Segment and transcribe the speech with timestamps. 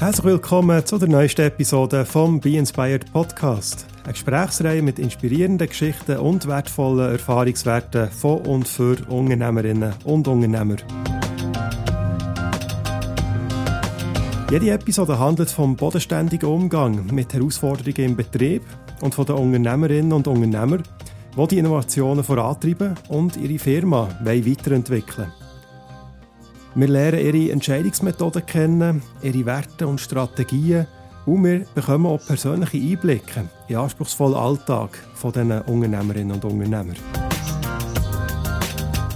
[0.00, 3.84] Herzlich willkommen zu der neuesten Episode vom Be Inspired Podcast.
[4.04, 10.76] Eine Gesprächsreihe mit inspirierenden Geschichten und wertvollen Erfahrungswerten von und für Unternehmerinnen und Unternehmer.
[14.50, 18.62] Jede Episode handelt vom bodenständigen Umgang mit Herausforderungen im Betrieb
[19.02, 20.82] und von den Unternehmerinnen und Unternehmern,
[21.36, 25.39] die die Innovationen vorantreiben und ihre Firma weiterentwickeln wollen.
[26.76, 30.86] Wir lernen ihre Entscheidungsmethoden kennen, ihre Werte und Strategien
[31.26, 36.94] und wir bekommen auch persönliche Einblicke in den anspruchsvollen Alltag von diesen Unternehmerinnen und Unternehmer.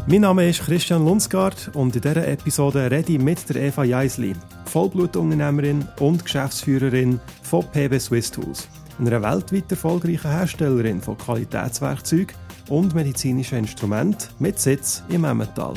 [0.06, 4.34] Mein Name ist Christian Lunsgaard und in dieser Episode rede ich mit der Eva Jeisli,
[4.66, 12.34] Vollblutunternehmerin und Geschäftsführerin von PB Swiss Tools, einer weltweit erfolgreichen Herstellerin von Qualitätswerkzeugen
[12.68, 15.74] und medizinischen Instrumenten mit Sitz im Emmental.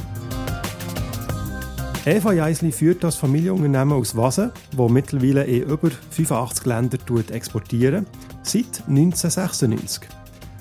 [2.07, 6.98] Eva Jeisli führt das Familienunternehmen aus Wasen, das mittlerweile in über 85 Länder
[7.34, 8.05] exportiert,
[8.43, 10.04] seit 1996.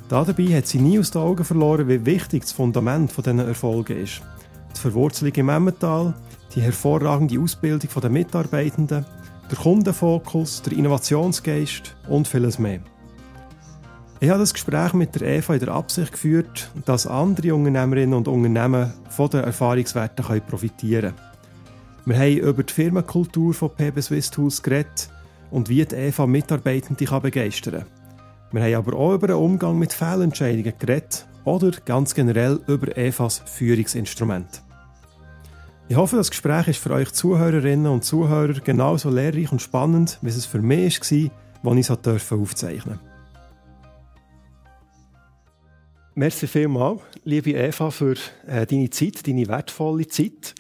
[0.08, 4.22] Dabei hat sie nie aus den Augen verloren, wie wichtig das Fundament dieser Erfolge ist.
[4.74, 6.14] Die Verwurzelung im Emmental,
[6.52, 9.06] die hervorragende Ausbildung der Mitarbeitenden,
[9.48, 12.80] der Kundenfokus, der Innovationsgeist und vieles mehr.
[14.18, 18.26] Ich habe das Gespräch mit der Eva in der Absicht geführt, dass andere Unternehmerinnen und
[18.26, 21.25] Unternehmen von den Erfahrungswerten profitieren können.
[22.08, 25.10] Wir haben über die Firmenkultur von PB Swiss Tools geredet
[25.50, 27.86] und wie die Eva Mitarbeitende begeistern kann.
[28.52, 33.42] Wir haben aber auch über den Umgang mit Fehlentscheidungen geredet oder ganz generell über Evas
[33.46, 34.62] Führungsinstrument.
[35.88, 40.28] Ich hoffe, das Gespräch ist für euch Zuhörerinnen und Zuhörer genauso lehrreich und spannend, wie
[40.28, 43.16] es für mich war, als ich es aufzeichnen durfte.
[46.14, 48.14] Merci vielmals, liebe Eva, für
[48.46, 50.54] äh, deine Zeit, deine wertvolle Zeit.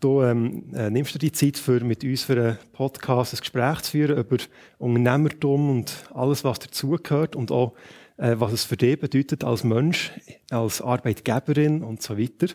[0.00, 3.82] Du ähm, äh, nimmst dir die Zeit, für mit uns für einen Podcast ein Gespräch
[3.82, 4.36] zu führen über
[4.78, 7.74] Unternehmertum und alles, was dazugehört und auch,
[8.16, 10.12] äh, was es für dich bedeutet als Mensch,
[10.50, 12.54] als Arbeitgeberin und so weiter.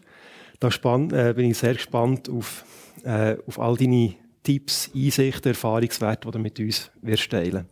[0.59, 2.65] Da äh, bin ich sehr gespannt auf,
[3.03, 7.67] äh, auf all deine Tipps, Einsichten, Erfahrungswerte, die du mit uns wirst teilen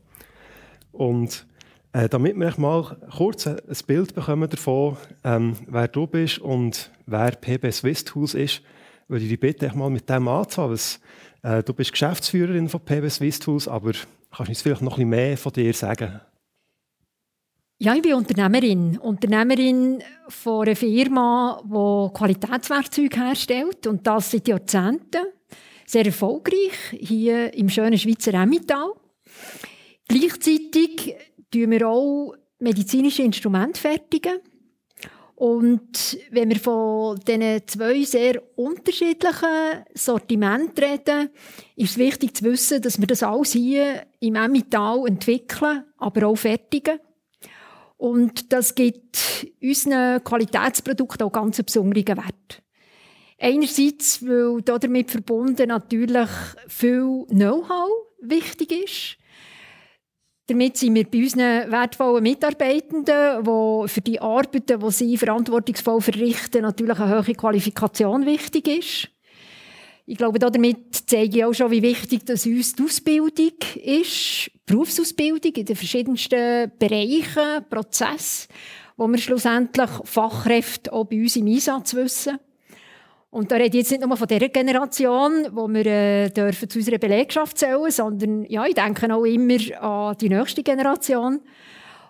[0.91, 1.47] Und
[1.93, 7.31] äh, damit wir mal kurz ein Bild bekommen davon, ähm, wer du bist und wer
[7.31, 8.61] PB Swiss Tools ist,
[9.07, 10.79] würde ich dich bitten, mal mit dem anzufangen.
[11.43, 15.09] Äh, du bist Geschäftsführerin von PB Swiss Tools, aber kannst du uns vielleicht noch ein
[15.09, 16.21] bisschen mehr von dir sagen?
[17.77, 18.97] Ja, ich bin Unternehmerin.
[18.97, 25.25] Unternehmerin von einer Firma, die Qualitätswerkzeuge herstellt und das seit Jahrzehnten.
[25.85, 28.93] Sehr erfolgreich hier im schönen Schweizer Emmental.
[30.07, 31.15] Gleichzeitig
[31.53, 34.39] fertigen wir auch medizinische Instrumente fertigen.
[35.35, 41.29] Und wenn wir von diesen zwei sehr unterschiedlichen Sortimenten reden,
[41.75, 46.37] ist es wichtig zu wissen, dass wir das alles hier im Emmental entwickeln, aber auch
[46.37, 46.99] fertigen.
[47.97, 52.63] Und das gibt unseren Qualitätsprodukten auch ganz besonderen Wert.
[53.37, 56.29] Einerseits, weil damit verbunden natürlich
[56.67, 57.89] viel Know-how
[58.21, 59.17] wichtig ist.
[60.47, 66.61] Damit sind wir bei unseren wertvollen Mitarbeitenden, die für die Arbeiten, die sie verantwortungsvoll verrichten,
[66.61, 69.09] natürlich eine hohe Qualifikation wichtig ist.
[70.05, 75.51] Ich glaube, damit zeige ich auch schon, wie wichtig das uns die Ausbildung ist, Berufsausbildung
[75.53, 78.49] in den verschiedensten Bereichen, Prozessen,
[78.97, 82.37] wo wir schlussendlich Fachkräfte auch bei uns im Einsatz wissen.
[83.35, 86.79] Und da rede ich jetzt nicht nur von dieser Generation, wo wir äh, dürfen zu
[86.79, 91.41] unserer Belegschaft zählen, sondern ja, ich denke auch immer an die nächste Generation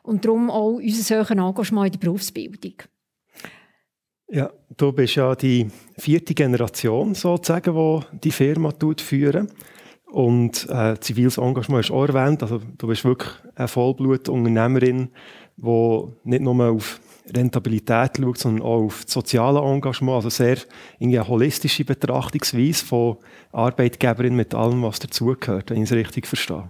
[0.04, 2.74] und darum auch unser höheres Engagement in der Berufsbildung.
[4.28, 9.52] Ja, du bist ja die vierte Generation sozusagen, die die Firma führen
[10.12, 12.44] und äh, ziviles Engagement ist auch erwähnt.
[12.44, 15.10] Also du bist wirklich eine Vollblutunternehmerin,
[15.58, 17.02] die nicht nur auf
[17.34, 20.58] Rentabilität schaut, sondern auch auf das soziale Engagement, also sehr
[21.02, 23.18] eine holistische Betrachtungsweise von
[23.52, 26.70] Arbeitgeberin mit allem, was dazugehört, wenn ich es richtig verstehe.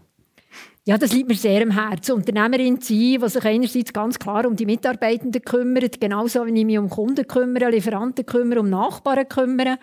[0.87, 2.13] Ja, das liegt mir sehr am Herzen.
[2.13, 6.65] Unternehmerin zu sein, die sich einerseits ganz klar um die Mitarbeitenden kümmert, genauso wie ich
[6.65, 9.79] mich um Kunden kümmere, Lieferanten kümmere, um Nachbarn kümmere.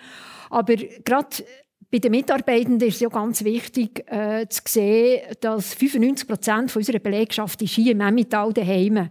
[0.48, 1.44] Aber gerade
[1.90, 7.00] bei den Mitarbeitenden ist es ja ganz wichtig äh, zu sehen, dass 95 Prozent unserer
[7.00, 9.10] Belegschaft ist hier im Emmental daheim ist.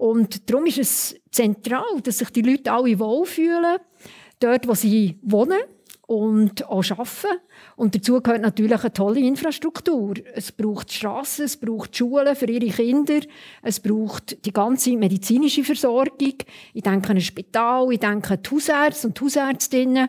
[0.00, 3.76] Und darum ist es zentral, dass sich die Leute alle wohlfühlen,
[4.38, 5.60] dort, wo sie wohnen
[6.06, 7.38] und auch arbeiten.
[7.76, 10.14] Und dazu gehört natürlich eine tolle Infrastruktur.
[10.32, 13.20] Es braucht Straßen, es braucht Schulen für ihre Kinder,
[13.60, 16.36] es braucht die ganze medizinische Versorgung.
[16.72, 20.08] Ich denke an ein Spital, ich denke an die Hausärzte und die Hausärztinnen.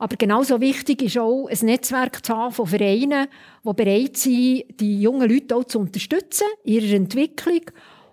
[0.00, 3.28] Aber genauso wichtig ist auch, ein Netzwerk zu haben von Vereinen,
[3.64, 7.62] die bereit sind, die jungen Leute auch zu unterstützen, in ihrer Entwicklung.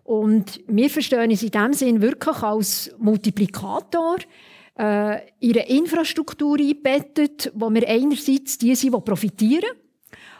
[0.07, 4.15] Und wir verstehen es in diesem Sinn wirklich als Multiplikator,
[4.80, 9.69] äh, ihre Infrastruktur einbettet, wo wir einerseits die sind, die profitieren,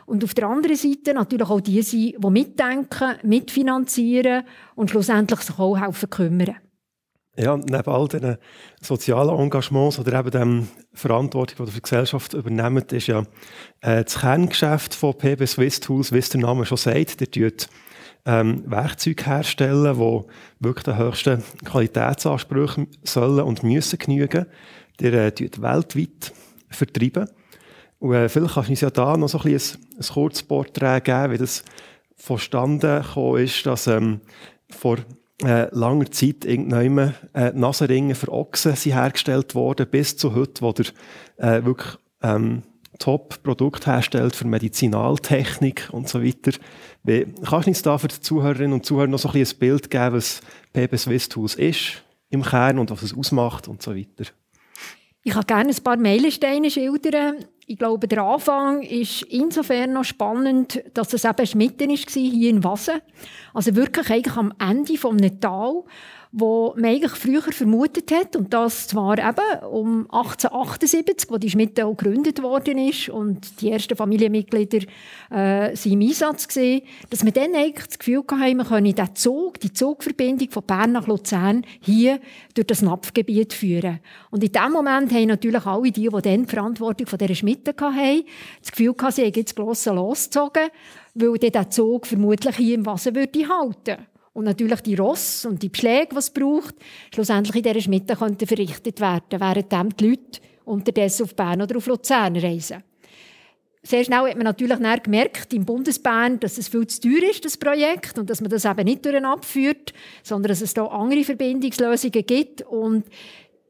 [0.05, 4.43] und auf der anderen Seite natürlich auch die sind, die mitdenken, mitfinanzieren
[4.75, 6.55] und schlussendlich sich auch helfen kümmern.
[7.35, 8.37] Ja, neben all diesen
[8.81, 13.23] sozialen Engagements oder eben dem Verantwortung, die die Gesellschaft übernehmen, ist ja
[13.81, 17.67] äh, das Kerngeschäft von PB Swiss Tools, wie es der Name schon sagt, der tut
[18.27, 24.45] ähm, Werkzeuge herstellen, die wirklich den höchsten Qualitätsansprüchen sollen und müssen genügen.
[25.00, 25.31] Die äh,
[25.62, 26.33] weltweit
[26.69, 27.29] vertreiben.
[28.00, 29.62] Und äh, vielleicht kannst du uns ja da noch so ein, ein,
[29.97, 31.63] ein Kurzporträt geben, wie das
[32.15, 33.03] verstanden
[33.38, 34.21] ist, dass ähm,
[34.69, 34.97] vor
[35.44, 40.73] äh, langer Zeit irgendwann äh, Nasenringe für Ochsen sind hergestellt worden, bis zu heute, wo
[40.73, 40.88] der
[41.38, 42.63] äh, wirklich ähm,
[42.97, 46.51] Top-Produkt herstellt für Medizinaltechnik und so weiter.
[47.03, 49.89] Wie, kannst du uns da für die Zuhörerinnen und Zuhörer noch so ein, ein Bild
[49.89, 50.41] geben, was
[50.73, 54.29] PB Swiss Tools ist im Kern und was es ausmacht und so weiter?
[55.23, 57.45] Ich kann gerne ein paar Meilensteine schildern.
[57.65, 62.63] Ich glaube, der Anfang ist insofern noch spannend, dass es eben mitten war, hier in
[62.63, 63.01] Wasen.
[63.53, 65.83] Also wirklich eigentlich am Ende des Tal
[66.31, 71.85] wo man eigentlich früher vermutet hat, und das zwar eben um 1878, wo die Schmiede
[71.85, 74.85] auch gegründet worden ist und die ersten Familienmitglieder
[75.31, 79.15] äh, sind im Einsatz gesehen, dass wir dann eigentlich das Gefühl hatten, wir können den
[79.15, 82.19] Zug, die Zugverbindung von Bern nach Luzern hier
[82.53, 84.00] durch das Napfgebiet führen.
[84.30, 87.73] Und in dem Moment haben natürlich alle die, die dann die Verantwortung von dieser Schmiede
[87.80, 88.23] hatten,
[88.62, 90.69] das Gefühl gehabt, sie haben jetzt Grossen losgezogen,
[91.15, 93.97] weil der Zug vermutlich hier im Wasser würde halten
[94.37, 96.75] und natürlich die Ross und die Pflege, die es braucht,
[97.11, 101.87] schlussendlich in dieser Schmiede könnten verrichtet werden, während die Leute unterdessen auf Bern oder auf
[101.87, 102.83] Luzern reisen.
[103.81, 107.57] Sehr schnell hat man natürlich gemerkt im Bundesbahn, dass es viel zu teuer ist, das
[107.57, 109.91] Projekt, und dass man das eben nicht durch abführt,
[110.21, 112.61] sondern dass es da andere Verbindungslösungen gibt.
[112.61, 113.05] Und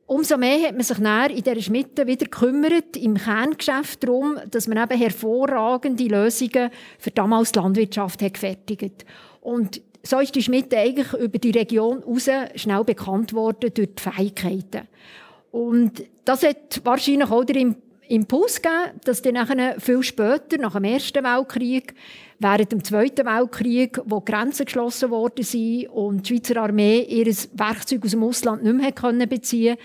[0.06, 4.68] umso mehr hat man sich näher in dieser Schmiede wieder gekümmert, im Kerngeschäft darum, dass
[4.68, 9.06] man eben hervorragende Lösungen für damals die Landwirtschaft hat gefertigt.
[9.40, 14.02] Und so ist die Schmiede eigentlich über die Region raus schnell bekannt worden durch die
[14.02, 14.88] Fähigkeiten.
[15.52, 17.76] Und das hat wahrscheinlich auch den
[18.08, 21.94] Impuls gegeben, dass dann nachher viel später, nach dem Ersten Weltkrieg,
[22.40, 28.06] während dem Zweiten Weltkrieg, wo Grenzen geschlossen worden sind und die Schweizer Armee ihr Werkzeug
[28.06, 29.78] aus dem Ausland nicht mehr können beziehen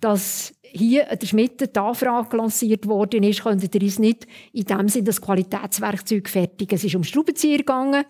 [0.00, 4.64] dass hier an der Schmiede die Anfrage lanciert worden ist, könntet ihr uns nicht in
[4.64, 6.76] dem Sinne das Qualitätswerkzeug fertigen.
[6.76, 8.04] Es ist um Schraubenzieher gegangen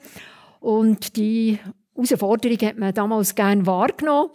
[0.67, 1.61] und die
[1.95, 4.31] Herausforderung hat man damals gerne wahrgenommen.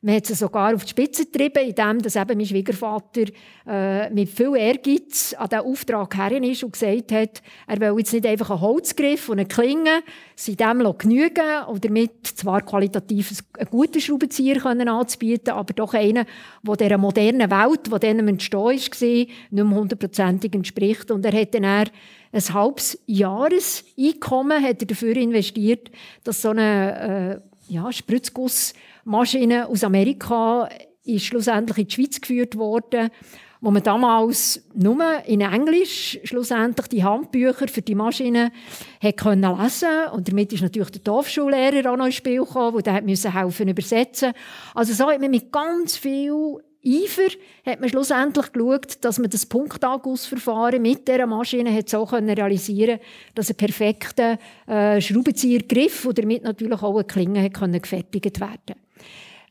[0.00, 3.24] Man hat sie sogar auf die Spitze getrieben, indem dass eben mein Schwiegervater
[3.66, 8.14] äh, mit viel Ehrgeiz an diesen Auftrag herin ist und gesagt hat, er will jetzt
[8.14, 10.02] nicht einfach einen Holzgriff und eine Klinge,
[10.36, 16.26] sie dem genügen und damit zwar qualitativ einen guten Schraubenzieher können anzubieten, aber doch einen,
[16.62, 21.10] der dieser modernen Welt, die dann entstehen ist, nicht mehr hundertprozentig entspricht.
[21.10, 21.90] Und er hat dann
[22.34, 25.90] ein halbes Jahreseinkommen hat er dafür investiert,
[26.24, 30.68] dass so eine äh, ja, Spritzgussmaschine aus Amerika
[31.04, 33.10] ist schlussendlich in die Schweiz geführt worden,
[33.60, 38.50] wo man damals nur in Englisch schlussendlich die Handbücher für die Maschine
[39.02, 43.00] hat können lesen und damit ist natürlich der Dorfschullehrer auch noch ins Spiel gekommen, der
[43.02, 44.32] musste helfen übersetzen.
[44.74, 49.46] Also so hat man mit ganz viel Eifer hat man schlussendlich geschaut, dass man das
[49.46, 56.44] Punktangussverfahren mit dieser Maschine hat so realisieren konnte, dass ein perfekter äh, Schraubenziehergriff und damit
[56.44, 58.76] natürlich auch eine Klinge hat können gefertigt werden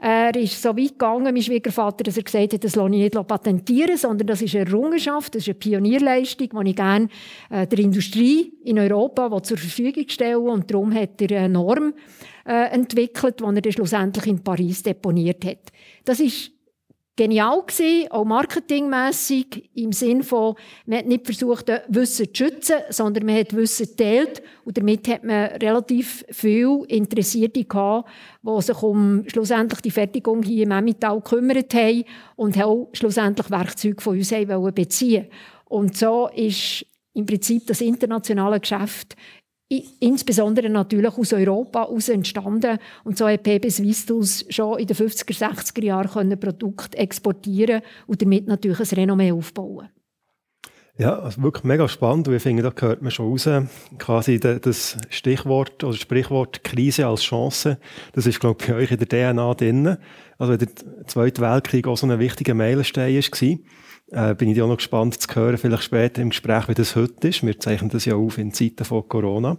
[0.05, 3.27] er ist so weit gegangen, mein Schwiegervater, dass er gesagt hat, das lasse ich nicht
[3.27, 7.07] patentieren, sondern das ist eine Errungenschaft, das ist eine Pionierleistung, die ich gerne
[7.49, 10.39] äh, der Industrie in Europa zur Verfügung stelle.
[10.39, 11.93] Und darum hat er eine Norm
[12.45, 15.71] äh, entwickelt, die er dann schlussendlich in Paris deponiert hat.
[16.03, 16.51] Das ist
[17.15, 20.55] genial gewesen, auch marketingmässig im Sinn von,
[20.86, 25.24] man hat nicht versucht, Wissen zu schützen, sondern man hat Wissen geteilt und damit hat
[25.24, 28.10] man relativ viel Interessierte gehabt,
[28.41, 32.03] die sich um schlussendlich die Fertigung hier im Emmental gekümmert haben
[32.36, 35.27] und auch schlussendlich Werkzeuge von uns haben beziehen.
[35.65, 39.15] Und so ist im Prinzip das internationale Geschäft
[40.00, 42.77] insbesondere natürlich aus Europa aus entstanden.
[43.03, 48.48] Und so hat PB Swistus schon in den 50er, 60er Jahren Produkte exportieren und damit
[48.48, 49.89] natürlich ein Renommee aufbauen.
[50.96, 52.27] Ja, also wirklich mega spannend.
[52.27, 53.50] Und ich finde, da gehört man schon raus,
[53.98, 57.80] quasi das Stichwort oder Sprichwort Krise als Chance.
[58.13, 59.98] Das ist, glaube ich, bei euch in der DNA drin.
[60.38, 63.58] Also, wenn der Zweite Weltkrieg auch so ein wichtiger Meilenstein war,
[64.12, 67.27] äh, bin ich auch noch gespannt zu hören, vielleicht später im Gespräch, wie das heute
[67.27, 67.45] ist.
[67.45, 69.57] Wir zeichnen das ja auf in Zeiten von Corona.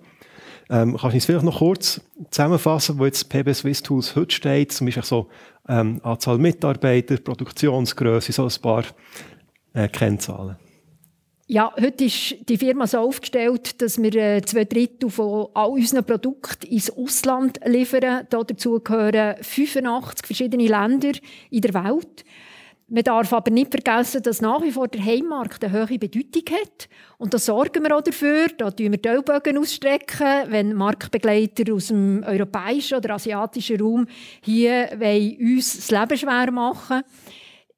[0.70, 4.72] Ähm, kannst du uns vielleicht noch kurz zusammenfassen, wo jetzt PB Swiss Tools heute steht?
[4.72, 5.28] Zum Beispiel so
[5.68, 8.84] ähm, Anzahl Mitarbeiter, Produktionsgröße, so ein paar
[9.74, 10.56] äh, Kennzahlen.
[11.46, 16.02] Ja, heute ist die Firma so aufgestellt, dass wir äh, zwei Drittel von all unseren
[16.02, 18.26] Produkten ins Ausland liefern.
[18.30, 21.12] Dazu gehören 85 verschiedene Länder
[21.50, 22.24] in der Welt.
[22.94, 26.88] Man darf aber nicht vergessen, dass nach wie vor der Heimmarkt eine hohe Bedeutung hat.
[27.18, 31.88] Und da sorgen wir auch dafür, da tun wir die Ellbogen ausstrecken, wenn Marktbegleiter aus
[31.88, 34.06] dem europäischen oder asiatischen Raum
[34.42, 34.90] hier
[35.40, 37.02] uns das Leben schwer machen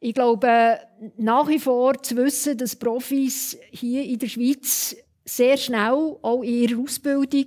[0.01, 0.81] Ich glaube,
[1.17, 4.97] nach wie vor zu wissen, dass Profis hier in der Schweiz
[5.29, 7.47] sehr schnell auch in ihrer Ausbildung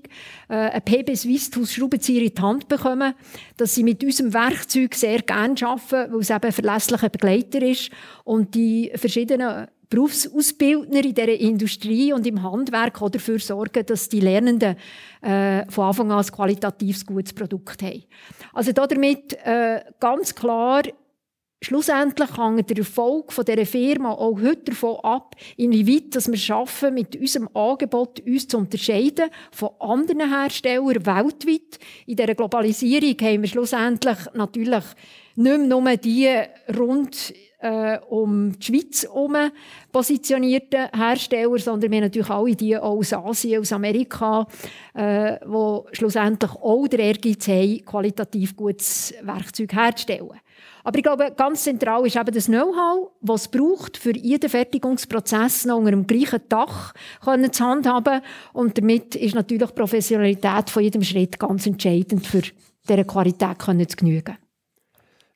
[0.50, 3.14] äh, ein PB Swiss Schraubenzieher in die Hand bekommen,
[3.58, 7.90] dass sie mit unserem Werkzeug sehr gerne arbeiten, weil es eben ein verlässlicher Begleiter ist
[8.26, 14.20] und die verschiedenen Berufsausbildner in dieser Industrie und im Handwerk auch dafür sorgen, dass die
[14.20, 14.76] Lernenden
[15.22, 18.04] äh, von Anfang an ein qualitativ gutes Produkt haben.
[18.54, 20.84] Also damit äh, ganz klar
[21.62, 27.18] Schlussendlich hängt der Erfolg dieser Firma auch heute davon ab, inwieweit wir es schaffen, mit
[27.18, 31.80] unserem Angebot uns zu unterscheiden von anderen Herstellern weltweit.
[32.06, 34.86] In dieser Globalisierung haben wir schlussendlich natürlich
[35.36, 36.30] nicht mehr nur die
[36.78, 39.36] rund äh, um die Schweiz herum
[39.92, 44.48] positionierten Hersteller, sondern wir haben natürlich alle die aus Asien, aus Amerika,
[44.94, 50.40] äh, die schlussendlich auch der Ehrgeiz haben, qualitativ gutes Werkzeug herzustellen.
[50.84, 55.66] Aber ich glaube, ganz zentral ist eben das Know-how, was es braucht, für jeden Fertigungsprozess
[55.66, 56.94] noch unter dem gleichen Dach
[57.24, 58.22] zu handhaben.
[58.54, 62.42] Und damit ist natürlich die Professionalität von jedem Schritt ganz entscheidend, für
[62.88, 64.38] dieser Qualität zu genügen.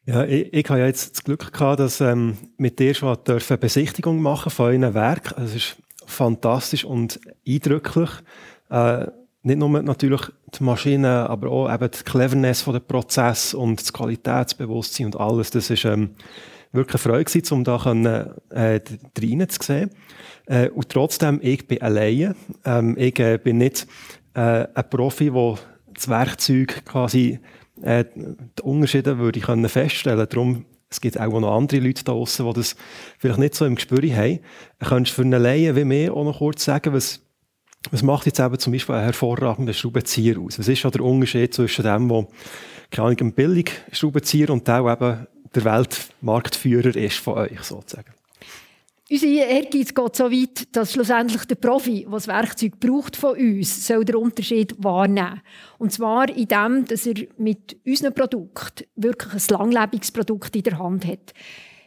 [0.06, 3.58] Ja, ich, ich habe ja jetzt das Glück gehabt, dass ähm, mit dir schon eine
[3.58, 5.34] Besichtigung machen von euren Werk.
[5.38, 8.10] Es ist fantastisch und eindrücklich.
[8.70, 9.08] Äh,
[9.44, 10.22] nicht nur natürlich
[10.58, 15.52] die Maschine, aber auch eben die Cleverness von dem Prozess und das Qualitätsbewusstsein und alles.
[15.52, 16.12] Das ist ähm,
[16.72, 19.90] wirklich eine Freude gewesen, um da können, äh, zu sehen.
[20.46, 22.36] Äh, und trotzdem, ich bin alleine.
[22.66, 23.86] Ähm, ich äh, bin nicht
[24.34, 25.60] äh, ein Profi, der
[25.94, 27.40] das Werkzeug quasi
[27.82, 30.28] äh, die Unterschiede würde ich können feststellen.
[30.30, 32.76] Darum es gibt auch noch andere Leute da draußen, die das
[33.18, 34.40] vielleicht nicht so im Gespür haben.
[34.80, 37.23] Könntest du für eine Laie wie mir auch noch kurz sagen, was
[37.92, 40.58] was macht jetzt eben zum Beispiel einen hervorragenden Schraubenzieher aus?
[40.58, 42.28] Was ist schon der Unterschied zwischen dem, wo
[42.92, 48.13] keine Ahnung, ein billig Schraubenzieher und der, der eben der Weltmarktführer ist von euch sozusagen?
[49.10, 53.86] Unser Ehrgeiz geht so weit, dass schlussendlich der Profi, der das Werkzeug braucht von uns,
[53.86, 55.42] soll den Unterschied wahrnehmen.
[55.78, 60.80] Und zwar in dem, dass er mit unserem Produkt wirklich ein langlebiges Produkt in der
[60.80, 61.34] Hand hat.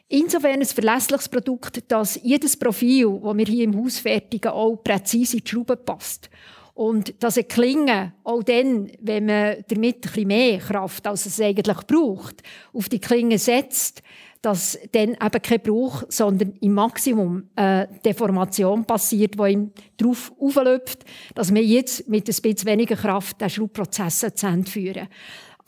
[0.09, 5.39] Insofern ein verlässliches Produkt, dass jedes Profil, das wir hier im Haus fertigen, auch präzise
[5.39, 6.31] in die Schraube passt.
[6.75, 11.79] Und dass ein Klingen, auch dann, wenn man damit ein mehr Kraft, als es eigentlich
[11.89, 14.03] braucht, auf die Klinge setzt,
[14.43, 21.05] dass dann eben kein Bruch, sondern im Maximum eine Deformation passiert, die ihm darauf aufläuft,
[21.35, 25.09] dass wir jetzt mit ein bisschen weniger Kraft den Schraubprozess zu Ende führen.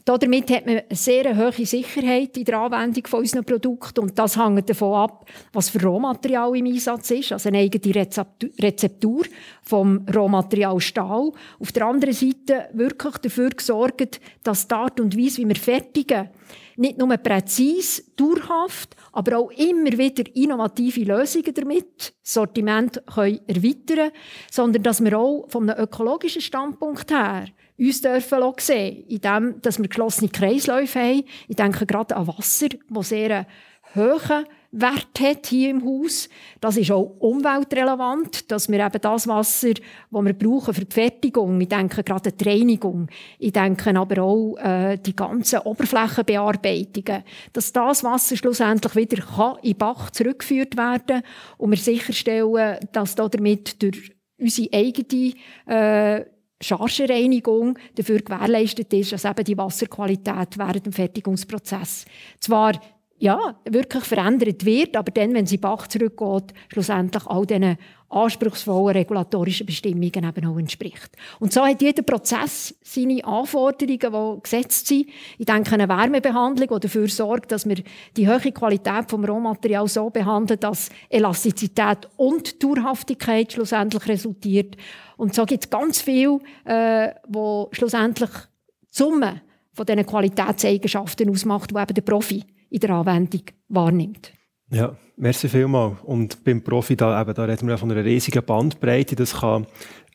[0.04, 4.38] Damit hat man eine sehr hohe Sicherheit in der Anwendung von unseren Produkten und das
[4.38, 9.24] hängt davon ab, was für Rohmaterial im Einsatz ist, also eine eigene Rezeptur
[9.62, 11.30] vom Rohmaterial Stahl.
[11.58, 16.30] Auf der anderen Seite wirklich dafür gesorgt, dass die Art und Weise, wie wir fertigen,
[16.78, 24.12] nicht nur präzise, dauerhaft, aber auch immer wieder innovative Lösungen damit, Sortiment können erweitern,
[24.50, 27.46] sondern dass wir auch von einem ökologischen Standpunkt her
[27.78, 31.24] uns dürfen sehen, indem dass wir geschlossene Kreisläufe haben.
[31.46, 33.46] Ich denke gerade an Wasser, das sehr
[33.94, 36.28] hohen Wert hat hier im Haus.
[36.60, 39.72] Das ist auch umweltrelevant, dass wir eben das Wasser,
[40.10, 43.08] das wir brauchen für die Fertigung, ich denke gerade an die Reinigung,
[43.38, 49.72] ich denke aber auch äh, die ganzen Oberflächenbearbeitungen, dass das Wasser schlussendlich wieder kann in
[49.72, 51.22] den Bach zurückgeführt werden
[51.56, 55.32] und wir sicherstellen, dass damit durch unsere eigene
[55.66, 56.24] äh,
[56.60, 62.04] Chargenreinigung dafür gewährleistet ist, dass eben die Wasserqualität während dem Fertigungsprozess
[62.40, 62.72] zwar
[63.20, 67.76] ja, wirklich verändert wird, aber dann, wenn sie Bach zurückgeht, schlussendlich all diesen
[68.10, 71.10] anspruchsvollen regulatorischen Bestimmungen eben auch entspricht.
[71.40, 75.08] Und so hat jeder Prozess seine Anforderungen, die gesetzt sind.
[75.36, 77.76] Ich denke eine Wärmebehandlung, die dafür sorgt, dass wir
[78.16, 84.76] die hohe Qualität des Rohmaterials so behandeln, dass Elastizität und Dauerhaftigkeit schlussendlich resultiert.
[85.16, 89.42] Und so gibt es ganz viel, äh, wo schlussendlich die Summe
[89.74, 94.32] von diesen Qualitätseigenschaften ausmacht, die eben der Profi in der Anwendung wahrnimmt.
[94.70, 95.96] Ja, merci vielmals.
[96.04, 99.16] Und beim Profi, da, eben, da reden wir von einer riesigen Bandbreite.
[99.16, 99.66] Das kann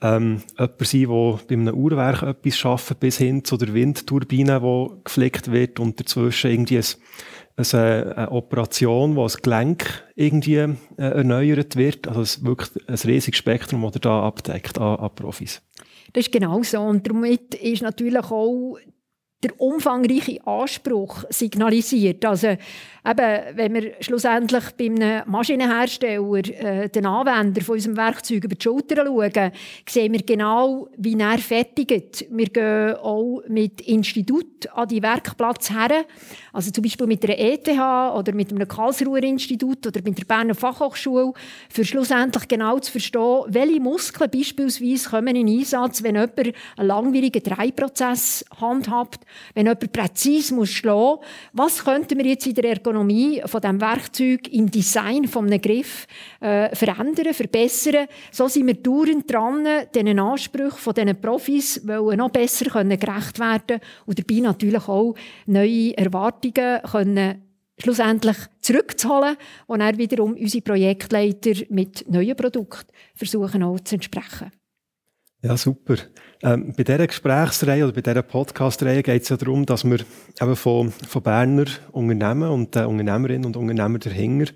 [0.02, 5.04] ähm, jemand sein, der bei einem Uhrwerk etwas schafft, bis hin zu der Windturbine, die
[5.04, 6.86] geflickt wird und dazwischen irgendwie ein,
[7.58, 12.08] eine, eine Operation, wo das Gelenk irgendwie äh, erneuert wird.
[12.08, 15.62] Also es ist wirklich ein riesiges Spektrum, das er da abdeckt an, an Profis.
[16.14, 16.80] Das ist genau so.
[16.80, 18.78] Und damit ist natürlich auch
[19.44, 22.24] der umfangreiche Anspruch signalisiert.
[22.26, 28.56] Also eben, wenn wir schlussendlich bei einem Maschinenhersteller äh, den Anwender von unserem Werkzeug über
[28.56, 29.52] die Schulter schauen,
[29.88, 32.26] sehen wir genau, wie er fertigt.
[32.30, 36.06] Wir gehen auch mit Institut an die Werkplatz her,
[36.54, 40.56] also zum Beispiel mit der ETH oder mit einem Karlsruher Institut oder mit der Berner
[40.56, 41.34] Fachhochschule,
[41.70, 47.44] für schlussendlich genau zu verstehen, welche Muskeln beispielsweise kommen in Einsatz, wenn jemand einen langwierigen
[47.44, 51.20] Dreiprozess handhabt, wenn jemand präzise muss schlagen.
[51.54, 56.08] Was könnten wir jetzt in der Ergonomie von dem Werkzeug im Design von einem Griff
[56.40, 58.08] äh, verändern, verbessern.
[58.32, 63.40] So sind wir dauernd dran, diesen Ansprüchen von diesen Profis wollen noch besser können gerecht
[63.40, 67.42] werden und dabei natürlich auch neue Erwartungen können
[67.78, 69.36] schlussendlich zurückzuholen
[69.68, 74.52] und dann wiederum unsere Projektleiter mit neuen Produkten versuchen auch zu entsprechen.
[75.42, 75.96] Ja, super.
[76.46, 80.00] Ähm, bei dieser Gesprächsreihe oder bei dieser Podcast-Reihe geht es ja darum, dass wir
[80.42, 84.52] eben von, von Berner Unternehmen und äh, Unternehmerinnen und Unternehmer dahinter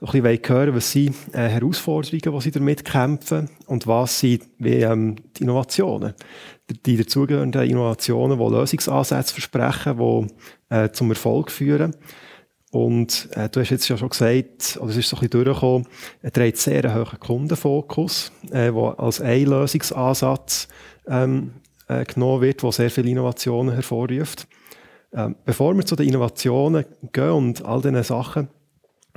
[0.00, 4.82] ein bisschen hören was sind äh, Herausforderungen, die sie damit kämpfen und was sind wie,
[4.82, 6.12] ähm, die Innovationen,
[6.84, 11.96] die dazugehörenden Innovationen, die Lösungsansätze versprechen, die äh, zum Erfolg führen.
[12.72, 15.86] Und äh, du hast jetzt ja schon gesagt, oder es ist so ein bisschen durchgekommen,
[16.22, 20.68] er trägt sehr einen hohen Kundenfokus, äh, als ein Lösungsansatz
[21.06, 21.52] ähm,
[21.88, 24.46] äh, genommen wird, der sehr viele Innovationen hervorruft.
[25.14, 28.48] Ähm, bevor wir zu den Innovationen gehen und all diesen Sachen,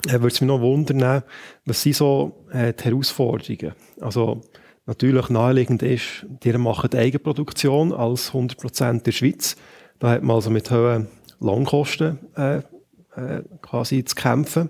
[0.08, 1.24] äh, würde es mich noch wundern,
[1.66, 3.74] was sind so äh, die Herausforderungen?
[4.02, 4.42] Also
[4.86, 9.56] natürlich naheliegend ist, die machen Eigenproduktion als 100% in der Schweiz.
[10.00, 11.08] Da hat man also mit hohen
[11.40, 14.70] Lohnkosten äh, äh, quasi zu kämpfen.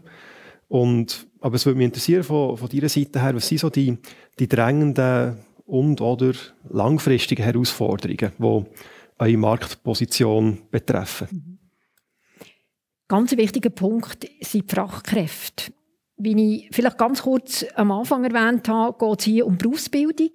[0.68, 3.98] Und, aber es würde mich interessieren von, von deiner Seite her, was sind so die,
[4.40, 6.34] die drängenden und oder
[6.70, 8.66] langfristige Herausforderungen, die
[9.20, 11.60] eure Marktposition betreffen?
[13.08, 15.72] Ganz wichtiger Punkt sind die Fachkräfte.
[16.18, 20.32] Wie ich vielleicht ganz kurz am Anfang erwähnt habe, geht es hier um Berufsbildung.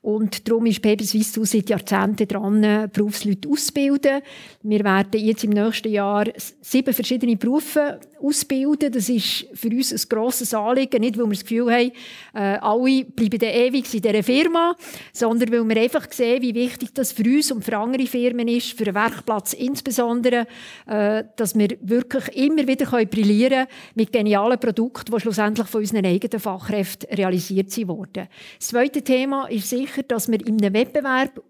[0.00, 4.22] Und darum ist Baby seit Jahrzehnten dran, Berufsleute auszubilden.
[4.62, 8.92] Wir werden jetzt im nächsten Jahr sieben verschiedene Berufe ausbilden.
[8.92, 11.00] Das ist für uns ein grosses Anliegen.
[11.00, 11.92] Nicht, weil wir das Gefühl haben,
[12.34, 14.76] äh, alle bleiben dann ewig in dieser Firma,
[15.12, 18.76] sondern weil wir einfach sehen, wie wichtig das für uns und für andere Firmen ist,
[18.76, 20.46] für den Werkplatz insbesondere,
[20.86, 26.06] äh, dass wir wirklich immer wieder brillieren können mit genialen Produkten, die schlussendlich von unseren
[26.06, 28.28] eigenen Fachkräften realisiert wurden.
[28.58, 31.42] Das zweite Thema ist sicher, dass wir in einem Wettbewerb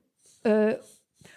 [0.43, 0.77] äh,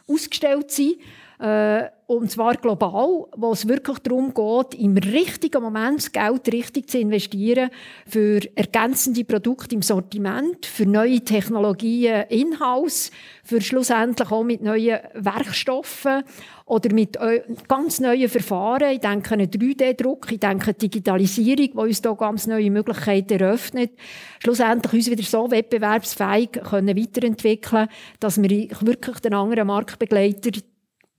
[0.08, 0.98] ausgestellt sind,
[1.40, 6.90] äh, und zwar global, wo es wirklich darum geht, im richtigen Moment das Geld richtig
[6.90, 7.70] zu investieren
[8.08, 13.12] für ergänzende Produkte im Sortiment, für neue Technologien in-house,
[13.44, 16.24] für schlussendlich auch mit neuen Werkstoffen
[16.66, 17.18] oder mit
[17.68, 18.94] ganz neuen Verfahren.
[18.94, 23.92] Ich denke an 3D-Druck, ich denke an Digitalisierung, die uns da ganz neue Möglichkeiten eröffnet.
[24.40, 27.90] Schlussendlich uns wieder so wettbewerbsfähig können weiterentwickeln,
[28.22, 30.52] dass wir wirklich den anderen Marktbegleiter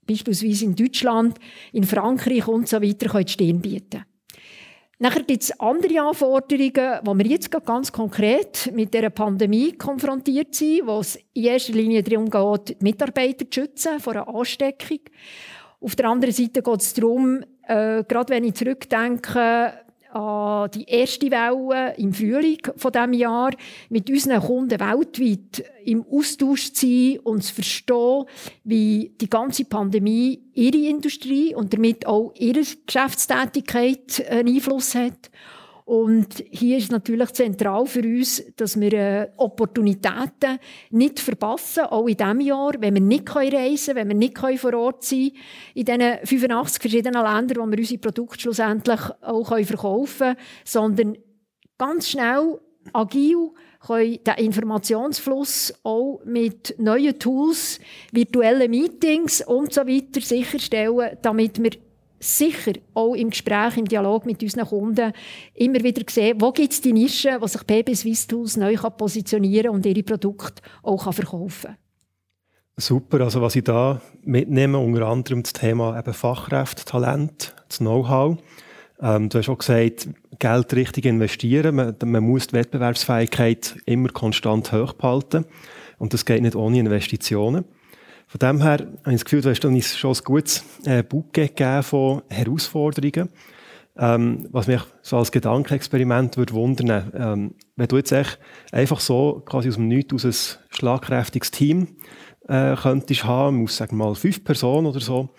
[0.09, 1.37] beispielsweise in Deutschland,
[1.71, 4.05] in Frankreich und so weiter, können die bieten.
[5.01, 10.87] Nachher gibt es andere Anforderungen, wo wir jetzt ganz konkret mit der Pandemie konfrontiert sind,
[10.87, 14.99] wo es in erster Linie darum geht, die Mitarbeiter zu schützen vor einer Ansteckung.
[15.79, 19.71] Auf der anderen Seite geht es darum, äh, gerade wenn ich zurückdenke,
[20.11, 23.51] an die erste Welle im Frühling von diesem Jahr
[23.89, 28.25] mit unseren Kunden weltweit im Austausch zu sein und zu verstehen,
[28.63, 35.29] wie die ganze Pandemie ihre Industrie und damit auch ihre Geschäftstätigkeit einen Einfluss hat.
[35.89, 40.59] Und hier ist natürlich zentral für uns, dass wir äh, Opportunitäten
[40.91, 44.73] nicht verpassen, auch in diesem Jahr, wenn wir nicht reisen können, wenn wir nicht vor
[44.75, 45.41] Ort sein können,
[45.73, 51.17] in diesen 85 verschiedenen Ländern, wo wir unsere Produkte schlussendlich auch verkaufen können, sondern
[51.79, 52.59] ganz schnell,
[52.93, 53.49] agil,
[53.79, 57.79] können den Informationsfluss auch mit neuen Tools,
[58.11, 61.71] virtuellen Meetings und so weiter sicherstellen, damit wir
[62.19, 65.13] sicher auch im Gespräch, im Dialog mit unseren Kunden
[65.53, 69.67] immer wieder sehen, wo gibt es die Nischen, wo sich PB Swiss Tools neu positionieren
[69.67, 71.77] kann und ihre Produkte auch verkaufen kann.
[72.77, 78.37] Super, also was ich da mitnehme, unter anderem das Thema eben Fachkräfte, Talent, das Know-how.
[79.01, 81.75] Ähm, du hast auch gesagt, Geld richtig investieren.
[81.75, 85.45] Man, man, muss die Wettbewerbsfähigkeit immer konstant hochhalten.
[85.97, 87.65] Und das geht nicht ohne Investitionen.
[88.29, 91.47] Von dem her habe ich das Gefühl, du hast uns schon ein gutes äh, Bouquet
[91.47, 93.29] gegeben von Herausforderungen.
[93.97, 98.37] Ähm, was mich so als Gedankenexperiment würde wundern, ähm, wenn du jetzt echt
[98.71, 101.97] einfach so quasi aus dem Nichts aus ein schlagkräftiges Team
[102.47, 105.29] äh, könntest haben, muss sagen mal fünf Personen oder so,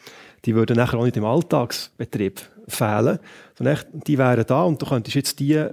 [0.44, 3.20] die würden nachher auch nicht im Alltagsbetrieb fehlen,
[3.57, 5.64] sondern echt, die wären da und du könntest jetzt die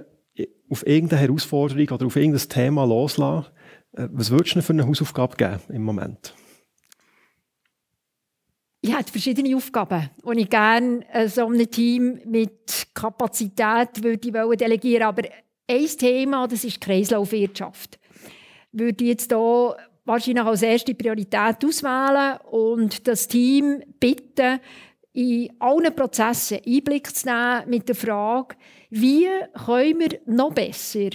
[0.70, 3.48] auf irgendeine Herausforderung oder auf irgendein Thema loslassen.
[3.94, 6.32] Äh, was würdest du für eine Hausaufgabe geben im Moment?
[8.80, 15.02] Ich habe verschiedene Aufgaben, die ich gerne äh, so einem Team mit Kapazität würde delegieren
[15.02, 15.22] Aber
[15.68, 17.98] ein Thema, das ist die Kreislaufwirtschaft.
[18.70, 24.60] Würde ich jetzt hier wahrscheinlich als erste Priorität auswählen und das Team bitten,
[25.12, 28.54] in allen Prozessen Einblick zu nehmen mit der Frage,
[28.90, 29.26] wie
[29.66, 31.10] können wir noch besser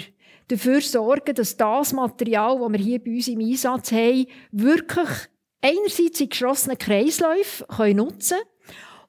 [0.49, 5.09] dafür sorgen, dass das Material, das wir hier bei uns im Einsatz haben, wirklich
[5.63, 8.37] einerseits in geschlossenen Kreisläufen können nutzen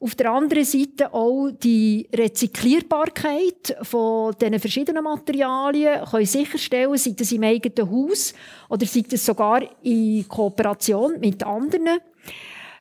[0.05, 7.33] auf der anderen Seite auch die Rezyklierbarkeit von diesen verschiedenen Materialien können sicherstellen, sei das
[7.33, 8.35] im eigenen Haus
[8.69, 12.01] oder sei das sogar in Kooperation mit anderen.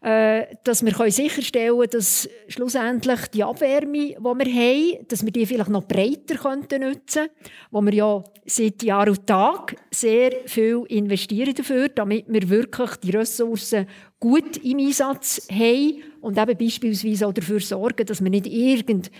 [0.04, 5.46] Äh, dass wir sicherstellen können, dass schlussendlich die Abwärme, die wir haben, dass wir die
[5.46, 7.30] vielleicht noch breiter nutzen könnten,
[7.72, 13.12] wo wir ja seit Jahr und Tag sehr viel investieren dafür, damit wir wirklich die
[13.12, 13.88] Ressourcen
[14.23, 19.12] gut im Einsatz haben und eben beispielsweise auch dafür sorgen, dass wir nicht irgendeine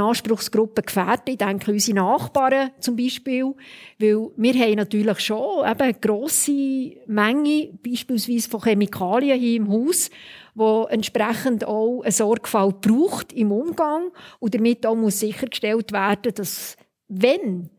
[0.00, 1.24] Anspruchsgruppe gefährden.
[1.26, 3.52] Ich denke unsere Nachbarn zum Beispiel,
[3.98, 10.08] weil wir haben natürlich schon eben eine grosse Menge beispielsweise von Chemikalien hier im Haus,
[10.54, 16.76] wo entsprechend auch eine Sorgfalt braucht im Umgang und damit auch muss sichergestellt werden, dass
[17.08, 17.70] wenn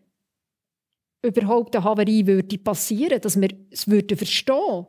[1.26, 4.86] überhaupt eine Havarie würde passieren, dass wir es würden verstehen,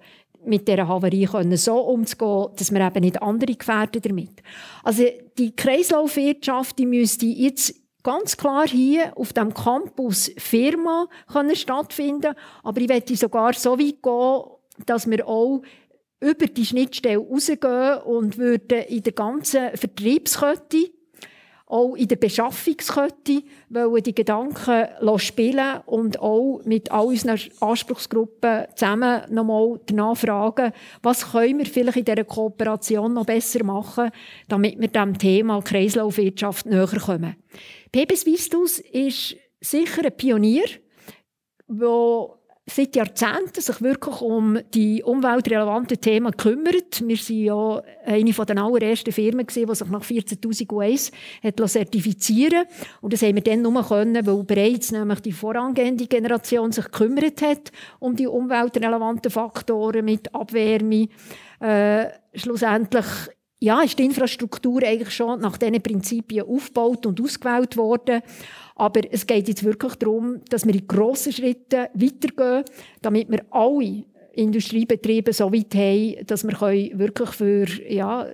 [0.47, 4.43] mit dieser Havarie können, so umzugehen, dass wir eben nicht andere gefährden damit.
[4.83, 5.05] Also
[5.39, 12.81] die Kreislaufwirtschaft, die müsste jetzt ganz klar hier auf dem Campus Firma können stattfinden, aber
[12.81, 15.63] ich möchte sogar so weit gehen, dass wir auch
[16.21, 20.91] über die Schnittstelle rausgehen und würden in der ganzen Vertriebskette
[21.69, 24.87] auch in der Beschaffungskette wollen die Gedanken
[25.19, 31.99] spielen und auch mit all unseren Anspruchsgruppen zusammen nochmal danach fragen, was können wir vielleicht
[31.99, 34.11] in dieser Kooperation noch besser machen,
[34.49, 37.35] damit wir dem Thema Kreislaufwirtschaft näher kommen.
[37.91, 40.67] PB Swistus ist sicher ein Pionier,
[41.69, 42.29] der
[42.69, 47.07] seit Jahrzehnten sich wirklich um die umweltrelevanten Themen kümmert.
[47.07, 51.13] Wir sind ja eine den allerersten Firmen die sich nach 14.001
[51.45, 52.65] hat zertifizieren
[53.01, 57.41] Und das haben wir dann nur können, weil bereits nämlich die vorangehende Generation sich gekümmert
[57.41, 61.09] hat um die umweltrelevanten Faktoren mit Abwärme.
[61.61, 63.07] Äh, schlussendlich
[63.59, 68.23] ja, ist die Infrastruktur eigentlich schon nach diesen Prinzipien aufgebaut und ausgewählt worden.
[68.77, 72.65] Aber es geht jetzt wirklich darum, dass wir in grossen Schritten weitergehen,
[73.01, 78.27] damit wir alle Industriebetriebe so weit haben, dass wir wirklich für ja,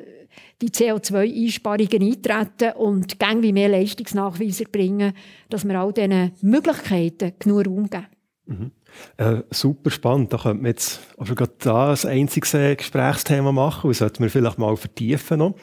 [0.60, 5.12] die CO2-Einsparungen eintreten und gang wie mehr Leistungsnachweise bringen,
[5.48, 8.06] dass wir all diesen Möglichkeiten genug Raum geben.
[8.46, 8.70] Mhm.
[9.16, 10.32] Äh, super spannend.
[10.32, 13.90] Da könnte man jetzt auch schon gerade da ein einziges äh, Gesprächsthema machen.
[13.90, 15.54] Das sollten wir vielleicht mal vertiefen noch.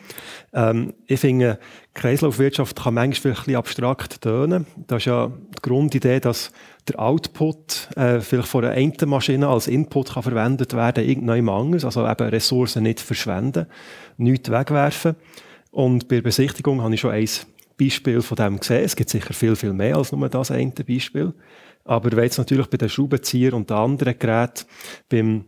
[0.53, 1.59] Ähm, ich finde,
[1.93, 4.65] Kreislaufwirtschaft kann manchmal ein bisschen abstrakt tönen.
[4.87, 6.51] Das ist ja die Grundidee, dass
[6.87, 11.85] der Output äh, vielleicht von einer einen Maschine als Input kann verwendet werden, irgendeinem anders.
[11.85, 13.67] Also eben Ressourcen nicht verschwenden,
[14.17, 15.15] nichts wegwerfen.
[15.71, 17.27] Und bei der Besichtigung habe ich schon ein
[17.79, 18.83] Beispiel von dem gesehen.
[18.83, 21.33] Es gibt sicher viel, viel mehr als nur das eine Beispiel.
[21.89, 24.65] Aber wenn jetzt natürlich bei den Schraubenzieher und anderen Geräten
[25.09, 25.45] beim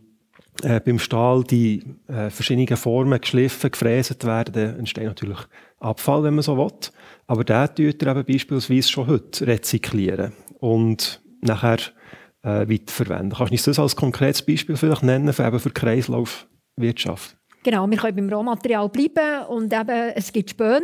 [0.63, 5.37] äh, beim Stahl die äh, verschiedenen Formen geschliffen, gefräset werden, entsteht natürlich
[5.79, 6.71] Abfall, wenn man so will.
[7.27, 11.77] Aber der tut er eben beispielsweise schon heute rezyklieren und nachher
[12.41, 13.37] äh, weiterverwenden.
[13.37, 17.37] Kannst du uns das als konkretes Beispiel vielleicht nennen für, eben für Kreislaufwirtschaft?
[17.63, 20.81] Genau, wir können beim Rohmaterial bleiben und eben, es gibt Späne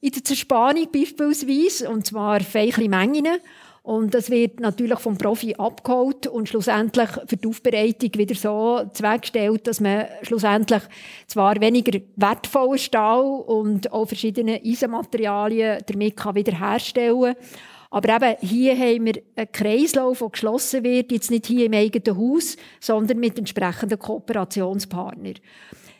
[0.00, 3.38] in der Zerspannung beispielsweise, und zwar feine Mengen.
[3.82, 9.66] Und das wird natürlich vom Profi abgeholt und schlussendlich für die Aufbereitung wieder so zweckgestellt,
[9.66, 10.82] dass man schlussendlich
[11.26, 17.36] zwar weniger wertvollen Stahl und auch verschiedene Eisenmaterialien damit kann wiederherstellen kann.
[17.90, 22.16] Aber eben, hier haben wir einen Kreislauf, der geschlossen wird, jetzt nicht hier im eigenen
[22.16, 25.34] Haus, sondern mit entsprechenden Kooperationspartnern.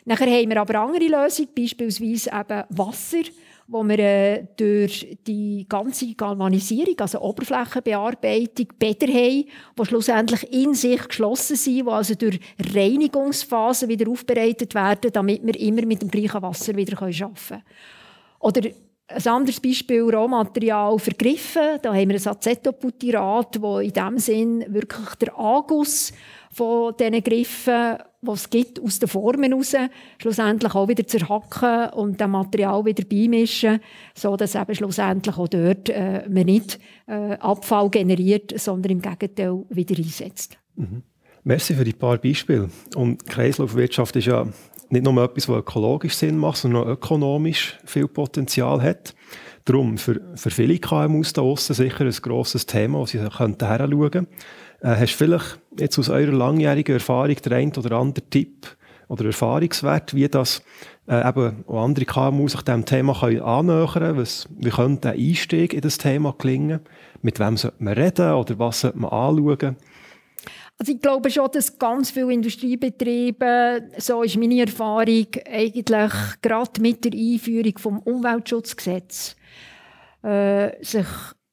[0.04, 3.22] Nachher haben wir aber andere Lösungen, beispielsweise eben Wasser
[3.70, 9.44] wo wir äh, durch die ganze Galvanisierung, also Oberflächenbearbeitung, Bäder haben,
[9.78, 12.40] die schlussendlich in sich geschlossen sind, die also durch
[12.74, 17.62] Reinigungsphasen wieder aufbereitet werden, damit wir immer mit dem gleichen Wasser wieder arbeiten können.
[18.40, 18.70] Oder
[19.14, 21.78] ein anderes Beispiel, Rohmaterial vergriffen.
[21.82, 26.12] Da haben wir ein Acetobutyrat, wo in dem Sinn wirklich der Anguss
[26.52, 29.74] von diesen Griffen, die es gibt, aus den Formen heraus,
[30.18, 33.80] schlussendlich auch wieder zerhacken und das Material wieder beimischen,
[34.14, 39.64] so dass eben schlussendlich auch dort äh, man nicht äh, Abfall generiert, sondern im Gegenteil
[39.70, 40.58] wieder einsetzt.
[40.76, 41.02] Mhm.
[41.42, 42.68] Merci für die paar Beispiele.
[42.94, 44.46] Und Kreislaufwirtschaft ist ja
[44.90, 49.14] nicht nur etwas, was ökologisch Sinn macht, sondern auch ökonomisch viel Potenzial hat.
[49.64, 54.26] Darum für, für viele KMUs da draussen sicher ein grosses Thema, das sie könnten.
[54.82, 58.66] Äh, hast du vielleicht jetzt aus eurer langjährigen Erfahrung der ein oder andere Tipp
[59.08, 60.62] oder Erfahrungswert, wie das
[61.08, 64.26] äh, eben auch andere KMU sich diesem Thema können annähern können?
[64.58, 66.80] wie könnte ein Einstieg in das Thema gelingen?
[67.20, 69.76] Mit wem sollte man reden oder was sollte man anschauen?
[70.80, 77.04] Also ich glaube schon, dass ganz viele Industriebetriebe, so ist meine Erfahrung, eigentlich gerade mit
[77.04, 79.36] der Einführung des Umweltschutzgesetzes
[80.22, 81.06] äh, sich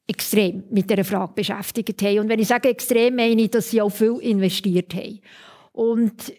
[0.08, 2.20] extrem mit dieser Frage beschäftigt haben.
[2.20, 5.20] Und wenn ich sage extrem, meine ich, dass sie auch viel investiert haben.
[5.74, 6.32] Und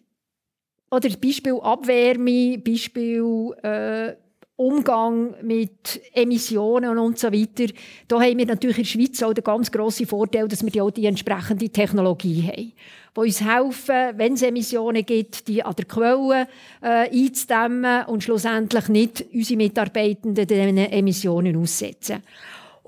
[0.91, 4.15] oder Beispiel Abwärme, Beispiel äh,
[4.61, 7.73] Umgang mit Emissionen und so weiter.
[8.09, 10.91] Da haben wir natürlich in der Schweiz auch den ganz grossen Vorteil, dass wir auch
[10.91, 12.73] die entsprechende Technologie haben,
[13.15, 16.49] die uns helfen, wenn es Emissionen gibt, die an der Quelle
[16.83, 22.25] äh, einzudämmen und schlussendlich nicht unsere Mitarbeitenden diesen Emissionen aussetzen.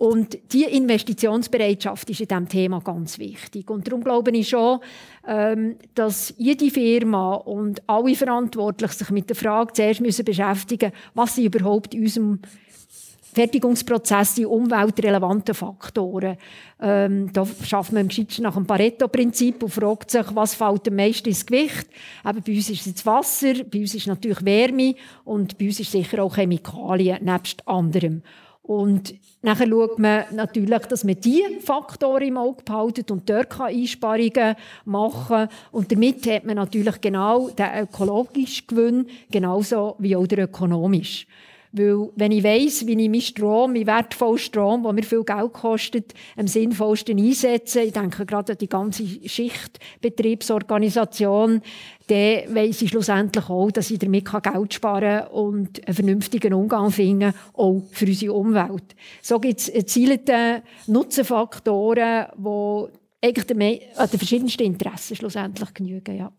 [0.00, 3.68] Und die Investitionsbereitschaft ist in diesem Thema ganz wichtig.
[3.70, 4.80] Und darum glaube ich schon,
[5.94, 11.34] dass jede Firma und alle Verantwortlichen sich mit der Frage zuerst müssen beschäftigen müssen, was
[11.34, 12.40] sind überhaupt in unserem
[13.32, 16.36] Fertigungsprozess die umweltrelevanten Faktoren.
[16.80, 21.28] Ähm, da schafft man im nach dem Pareto-Prinzip und fragt sich, was fällt am meisten
[21.28, 21.86] ins Gewicht.
[22.26, 25.92] Eben bei uns ist es Wasser, bei uns ist natürlich Wärme und bei uns ist
[25.92, 28.22] sicher auch Chemikalien, nebst anderem.
[28.70, 34.54] Und nachher schaut man natürlich, dass man diese Faktoren im Auge behalten und dort Einsparungen
[34.84, 35.48] machen kann.
[35.72, 41.26] Und damit hat man natürlich genau den ökologischen Gewinn, genauso wie auch der ökonomischen.
[41.72, 45.52] Weil, wenn ich weiss, wie ich meinen Strom, meinen wertvollen Strom, der mir viel Geld
[45.52, 51.62] kostet, am sinnvollsten einsetze, ich denke gerade an die ganze Schichtbetriebsorganisation,
[52.08, 56.90] dann weiss ich schlussendlich auch, dass ich damit Geld sparen kann und einen vernünftigen Umgang
[56.90, 58.96] finden, auch für unsere Umwelt.
[59.22, 62.88] So gibt es erzielte Nutzenfaktoren, die
[63.22, 66.16] eigentlich den, den verschiedensten Interessen schlussendlich genügen.
[66.16, 66.32] Ja.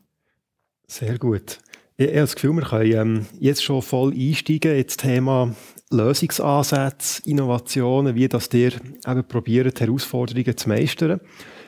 [0.88, 1.60] Sehr gut.
[1.98, 5.54] Ich, habe das Gefühl, wir können ähm, jetzt schon voll einsteigen ins Thema
[5.92, 8.74] Lösungsansätze, Innovationen, wie das ihr
[9.06, 11.20] eben probiert, Herausforderungen zu meistern.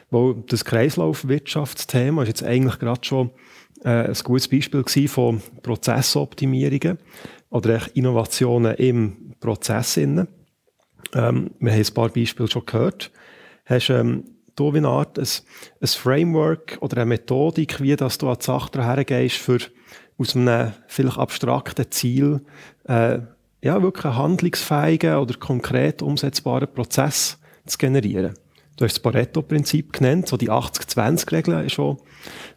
[0.09, 3.31] Weil das Kreislaufwirtschaftsthema ist jetzt eigentlich gerade schon
[3.83, 6.99] äh, ein gutes Beispiel von Prozessoptimierungen
[7.49, 9.97] oder Innovationen im Prozess.
[9.97, 10.27] Ähm,
[11.13, 13.11] wir haben ein paar Beispiele schon gehört.
[13.65, 14.23] Hast ähm,
[14.55, 15.27] du wie eine Art ein,
[15.81, 19.59] ein Framework oder eine Methodik, wie das du an die Sache hergehst, für
[20.17, 22.41] aus einem vielleicht abstrakten Ziel
[22.85, 23.19] äh,
[23.61, 28.33] ja, wirklich einen handlungsfähigen oder konkret umsetzbaren Prozess zu generieren.
[28.75, 31.97] Du hast das Pareto-Prinzip genannt, so die 80-20-Regel ist schon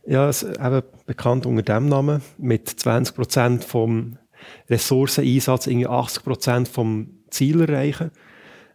[0.07, 4.19] ja, eben bekannt unter dem Namen, mit 20% vom
[4.69, 8.11] Ressourceneinsatz irgendwie 80% vom Ziel erreichen.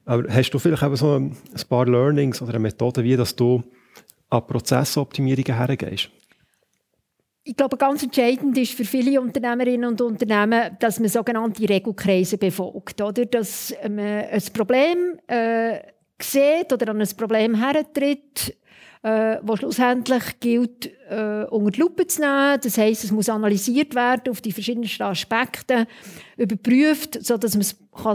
[0.05, 1.35] Aber hast du vielleicht eben so ein
[1.67, 3.63] paar Learnings oder eine Methode, wie dass du
[4.29, 6.11] an Prozessoptimierungen hergehst?
[7.43, 13.01] Ich glaube, ganz entscheidend ist für viele Unternehmerinnen und Unternehmen, dass man sogenannte Regelkreise befolgt.
[13.01, 13.25] Oder?
[13.25, 15.79] Dass man ein Problem äh,
[16.21, 18.55] sieht oder an ein Problem hertritt,
[19.01, 22.59] äh, wo schlussendlich gilt, äh, unter die Lupe zu nehmen.
[22.61, 25.87] Das heisst, es muss analysiert werden auf die verschiedensten Aspekte,
[26.37, 27.65] überprüft, sodass man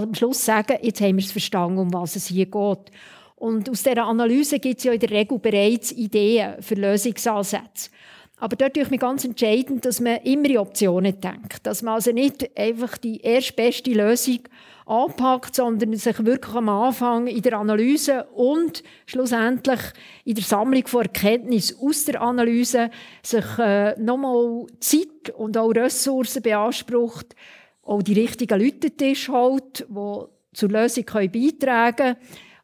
[0.03, 2.93] am Schluss sagen kann, jetzt haben wir es verstanden, um was es hier geht.
[3.35, 7.91] Und aus dieser Analyse gibt es ja in der Regel bereits Ideen für Lösungsansätze.
[8.39, 11.65] Aber dort ist mir ganz entscheidend, dass man immer in Optionen denkt.
[11.67, 14.41] Dass man also nicht einfach die erstbeste Lösung
[14.85, 19.81] anpackt, sondern sich wirklich am Anfang in der Analyse und schlussendlich
[20.25, 22.91] in der Sammlung von Erkenntnissen aus der Analyse
[23.23, 27.35] sich äh, nochmal Zeit und auch Ressourcen beansprucht,
[27.83, 32.17] auch die richtigen Leute Tisch holt, die zur Lösung beitragen können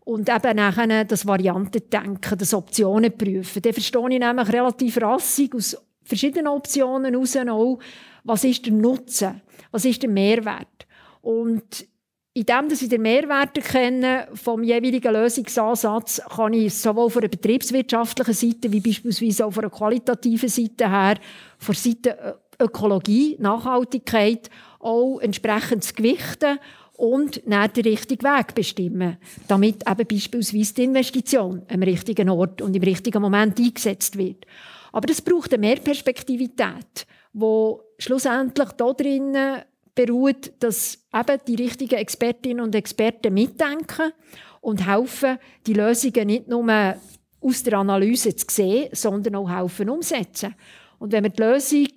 [0.04, 3.62] und eben nachher das Variantendenken, das Optionen prüfen.
[3.62, 7.78] Dann verstehe ich nämlich relativ rassig aus verschiedenen Optionen heraus auch,
[8.24, 10.86] was ist der Nutzen, was ist der Mehrwert.
[11.20, 11.86] Und
[12.34, 18.34] indem dass ich den Mehrwert erkenne vom jeweiligen Lösungsansatz, kann ich sowohl von der betriebswirtschaftlichen
[18.34, 21.16] Seite wie beispielsweise auch von der qualitativen Seite her,
[21.58, 24.48] von der Seite Ökologie, Nachhaltigkeit
[24.80, 26.58] auch entsprechend gewichten
[27.02, 29.16] und dann den richtigen Weg bestimmen,
[29.48, 34.46] damit eben beispielsweise die Investition am richtigen Ort und im richtigen Moment eingesetzt wird.
[34.92, 39.62] Aber das braucht eine Mehrperspektivität, wo schlussendlich da drinnen
[39.96, 44.12] beruht, dass eben die richtigen Expertinnen und Experten mitdenken
[44.60, 46.94] und helfen, die Lösungen nicht nur
[47.40, 50.54] aus der Analyse zu sehen, sondern auch helfen umsetzen.
[51.00, 51.88] Und wenn wir die Lösung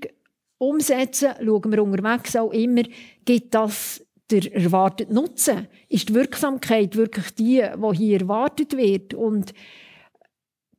[0.58, 2.82] umsetzen, schauen wir unterwegs auch immer,
[3.24, 5.68] gibt das der erwartete Nutzen?
[5.90, 9.14] Ist die Wirksamkeit wirklich die, die hier erwartet wird?
[9.14, 9.54] Und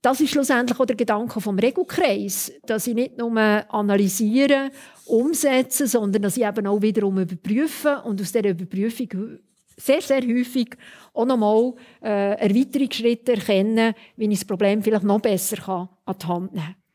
[0.02, 4.70] das ist schlussendlich auch der Gedanke vom Regelkreis, dass ich nicht nur analysiere,
[5.06, 9.38] umsetze, sondern dass ich eben auch wiederum überprüfe und aus dieser Überprüfung
[9.76, 10.76] sehr, sehr häufig
[11.12, 16.54] auch nochmal äh, Erweiterungsschritte erkenne, wie ich das Problem vielleicht noch besser an die Hand
[16.54, 16.86] nehmen kann.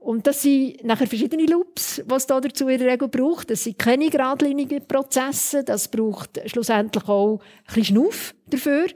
[0.00, 3.50] Und das sind nachher verschiedene Loops, was da dazu in der Regel braucht.
[3.50, 5.62] Das sind keine geradlinigen Prozesse.
[5.62, 8.86] Das braucht schlussendlich auch ein bisschen Schnuff dafür.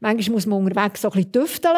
[0.00, 1.76] Manchmal muss man unterwegs auch ein bisschen tüfteln,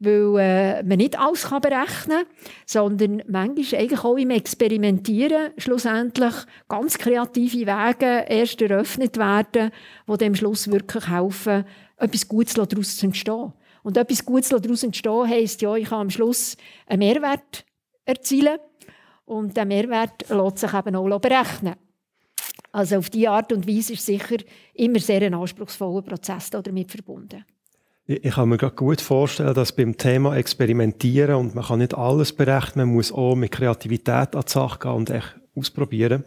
[0.00, 6.34] weil äh, man nicht alles kann berechnen kann, sondern manchmal eigentlich auch im Experimentieren schlussendlich
[6.70, 9.70] ganz kreative Wege erst eröffnet werden,
[10.08, 11.66] die dem Schluss wirklich helfen,
[11.98, 13.52] etwas Gutes daraus zu entstehen.
[13.82, 17.66] Und etwas Gutes daraus entstehen heisst ja, ich habe am Schluss einen Mehrwert
[18.06, 18.58] erzielen.
[19.26, 21.74] Und der Mehrwert lässt sich eben auch berechnen.
[22.72, 24.36] Also auf diese Art und Weise ist sicher
[24.74, 27.44] immer sehr ein anspruchsvoller Prozess damit verbunden.
[28.08, 32.86] Ich kann mir gut vorstellen, dass beim Thema Experimentieren und man kann nicht alles berechnen,
[32.86, 36.24] man muss auch mit Kreativität an die Sache gehen und echt ausprobieren,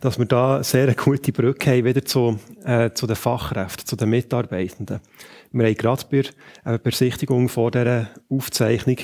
[0.00, 3.96] dass wir da sehr eine gute Brücke haben wieder zu, äh, zu den Fachkräften, zu
[3.96, 5.00] den Mitarbeitenden.
[5.52, 8.96] Wir haben gerade bei äh, Besichtigung vor dieser Aufzeichnung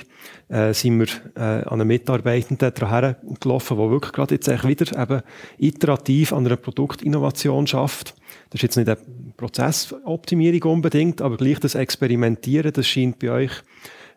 [0.48, 5.22] äh, sind wir äh, an einen Mitarbeitenden daran gelaufen, der wirklich gerade jetzt wieder eben
[5.58, 8.14] iterativ an einer Produktinnovation schafft.
[8.50, 8.98] Das ist jetzt nicht eine
[9.36, 13.52] Prozessoptimierung unbedingt, aber gleich das Experimentieren, das scheint bei euch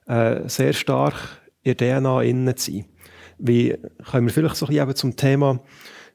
[0.08, 1.16] äh, sehr stark
[1.64, 2.86] in der DNA innen zu sein.
[3.40, 3.76] Wie
[4.12, 5.60] können wir vielleicht so ein bisschen zum Thema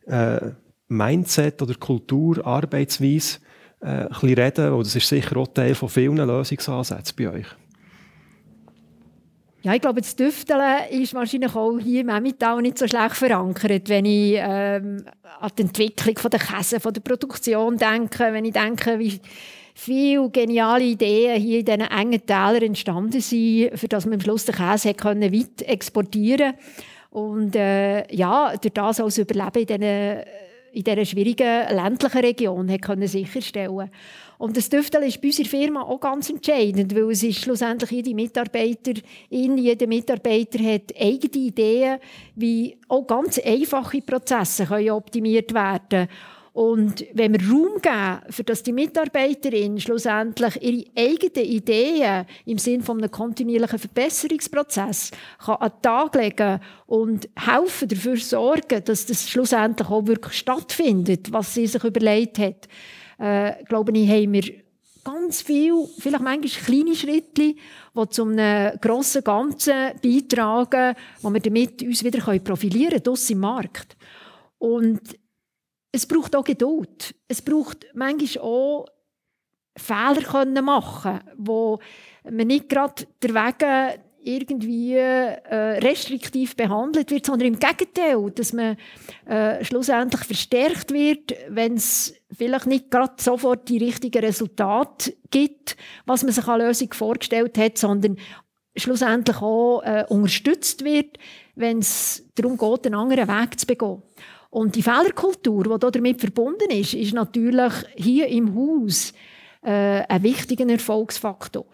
[0.06, 0.50] äh,
[0.88, 3.38] Mindset oder Kultur, Arbeitsweise
[3.80, 4.72] äh, ein bisschen reden?
[4.72, 7.46] Und das ist sicher auch Teil von vielen Lösungsansätzen bei euch.
[9.62, 10.60] Ja, ich glaube, das Düfteln
[10.90, 15.06] ist wahrscheinlich auch hier im Emmental nicht so schlecht verankert, wenn ich ähm,
[15.40, 19.18] an die Entwicklung von der Käse, von der Produktion denke, wenn ich denke, wie
[19.74, 24.44] viele geniale Ideen hier in diesen engen Tälern entstanden sind, für das man am Schluss
[24.44, 26.52] den Käse weit exportieren
[27.14, 30.24] Und äh, ja, durch das auch Überleben in diesen
[30.72, 33.88] in dieser schwierigen ländlichen Region hat können sicherstellen
[34.38, 38.12] Und das Düftel ist bei unserer Firma auch ganz entscheidend, weil es ist schlussendlich jede
[38.12, 42.00] Mitarbeiterin, jeder Mitarbeiter hat eigene Ideen,
[42.34, 46.08] wie auch ganz einfache Prozesse können optimiert werden können.
[46.54, 52.84] Und wenn wir Raum geben, für dass die Mitarbeiterin schlussendlich ihre eigenen Ideen im Sinne
[52.84, 55.10] von einem kontinuierlichen Verbesserungsprozess
[55.44, 61.32] kann an den Tag legen und helfen, dafür sorgen, dass das schlussendlich auch wirklich stattfindet,
[61.32, 62.68] was sie sich überlegt hat,
[63.18, 64.44] äh, glaube ich, haben wir
[65.02, 67.56] ganz viel, vielleicht manchmal kleine Schritte,
[67.96, 73.96] die zu einem grossen Ganzen beitragen, wo wir damit uns wieder profilieren können, im Markt.
[74.58, 75.00] Und
[75.94, 77.14] es braucht auch Geduld.
[77.28, 78.86] Es braucht manchmal auch
[79.76, 81.78] Fehler können machen, wo
[82.24, 88.76] man nicht gerade der Weg irgendwie äh, restriktiv behandelt wird, sondern im Gegenteil, dass man
[89.26, 95.76] äh, schlussendlich verstärkt wird, wenn es vielleicht nicht gerade sofort die richtigen Resultate gibt,
[96.06, 98.16] was man sich an Lösung vorgestellt hat, sondern
[98.74, 101.18] schlussendlich auch äh, unterstützt wird,
[101.54, 104.02] wenn es darum geht, einen anderen Weg zu begehen.
[104.54, 109.12] Und die Fehlerkultur, die damit verbunden ist, ist natürlich hier im Haus
[109.62, 111.66] äh, ein wichtiger Erfolgsfaktor.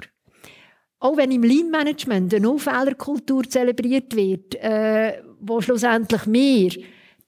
[0.99, 6.71] Auch wenn im Lean-Management eine No-Fehlerkultur zelebriert wird, äh, wo schlussendlich wir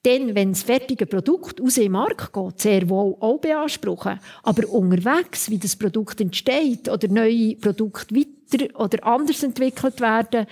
[0.01, 4.19] dann, wenn das fertige Produkt aus dem Markt geht, sehr wohl auch beanspruchen.
[4.41, 10.47] Aber unterwegs, wie das Produkt entsteht oder neue Produkte weiter oder anders entwickelt werden,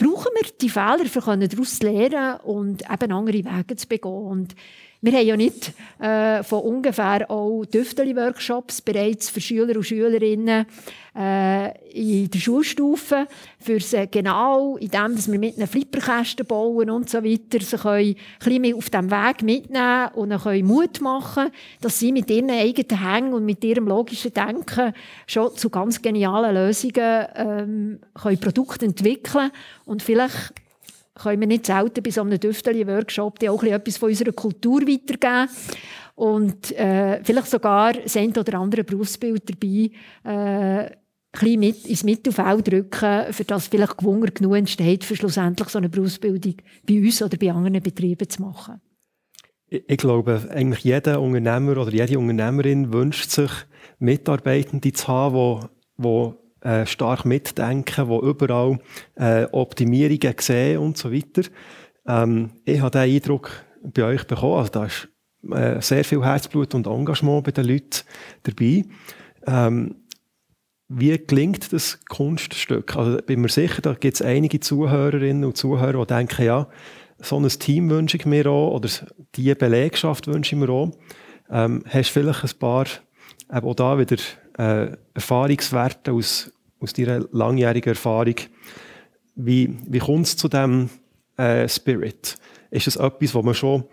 [0.00, 4.12] brauchen wir die Fehler, um daraus zu lernen und eben andere Wege zu begehen.
[4.12, 4.54] Und
[5.02, 10.66] wir haben ja nicht äh, von ungefähr auch Düfteli-Workshops bereits für Schüler und Schülerinnen
[11.16, 13.26] äh, in der Schulstufe,
[13.58, 17.76] für sie genau in dem, dass wir mit einem Flipperkästen bauen und so weiter, sie
[17.76, 22.50] können ein bisschen auf diesem Weg mitnehmen und können Mut machen, dass sie mit ihren
[22.50, 24.92] eigenen Hängen und mit ihrem logischen Denken
[25.26, 29.50] schon zu ganz genialen Lösungen ähm, können Produkte entwickeln
[29.86, 30.52] und vielleicht
[31.22, 35.48] können wir nicht selten bei so einem Düfteli-Workshop auch etwas von unserer Kultur weitergeben.
[36.14, 39.90] Und äh, vielleicht sogar sind oder andere Berufsbild dabei,
[40.24, 40.90] äh,
[41.32, 45.88] ein mit ins Mittelfeld drücken, für das vielleicht Gewunger genug entsteht, für schlussendlich so eine
[45.88, 46.56] Berufsbildung
[46.86, 48.80] bei uns oder bei anderen Betrieben zu machen.
[49.68, 53.52] Ich glaube, eigentlich jeder Unternehmer oder jede Unternehmerin wünscht sich,
[54.00, 56.32] Mitarbeitende zu haben, die
[56.62, 58.78] äh, stark mitdenken, die überall
[59.16, 61.42] äh, Optimierungen sehen und so weiter.
[62.06, 63.50] Ähm, ich habe den Eindruck
[63.82, 65.08] bei euch bekommen, also da ist
[65.50, 68.02] äh, sehr viel Herzblut und Engagement bei den Leuten
[68.42, 68.84] dabei.
[69.46, 69.96] Ähm,
[70.88, 72.96] wie gelingt das Kunststück?
[72.96, 76.66] Also bin mir sicher, da gibt es einige Zuhörerinnen und Zuhörer, die denken, ja,
[77.18, 78.88] so ein Team wünsche ich mir auch oder
[79.36, 80.90] diese Belegschaft wünsche ich mir auch.
[81.50, 82.86] Ähm, hast du vielleicht ein paar,
[83.52, 84.16] eben auch da wieder
[84.60, 88.34] äh, Erfahrungswerte aus, aus deiner langjährigen Erfahrung.
[89.34, 90.90] Wie, wie kommt es zu diesem
[91.38, 92.36] äh, Spirit?
[92.70, 93.84] Ist das etwas, wo man schon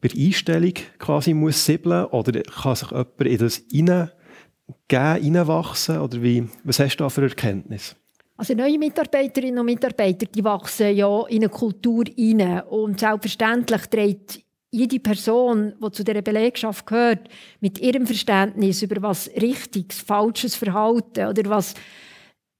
[0.00, 5.98] bei der Einstellung quasi muss siebeln oder kann sich jemand in das hineingeben, hineinwachsen?
[5.98, 7.96] Oder wie, was hast du da für Erkenntnis?
[8.36, 14.40] Also neue Mitarbeiterinnen und Mitarbeiter, die wachsen ja in eine Kultur hinein und selbstverständlich trägt
[14.74, 17.28] jede Person, die zu dieser Belegschaft gehört,
[17.60, 21.74] mit ihrem Verständnis über was richtiges, falsches Verhalten oder was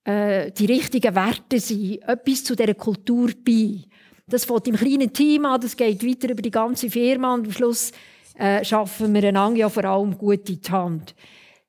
[0.05, 3.81] äh, die richtigen Werte sind, etwas zu dieser Kultur bei.
[4.29, 7.53] Das fängt im kleinen Team an, das geht weiter über die ganze Firma und am
[7.53, 7.91] Schluss
[8.39, 11.17] äh, schaffen wir einander ja vor allem gut in die Hand.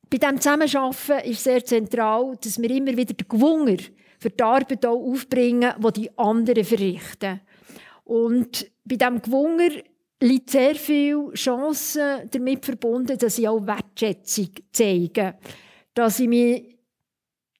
[0.10, 3.78] Bei diesem Zusammenarbeiten ist sehr zentral, dass wir immer wieder den Gewunger
[4.20, 7.42] für die Arbeit aufbringen, die die anderen verrichten.
[8.04, 9.72] Und bei diesem Gewunger
[10.22, 15.36] liegt sehr viel Chancen damit verbunden, dass ich auch Wertschätzung zeige.
[15.94, 16.76] Dass ich mich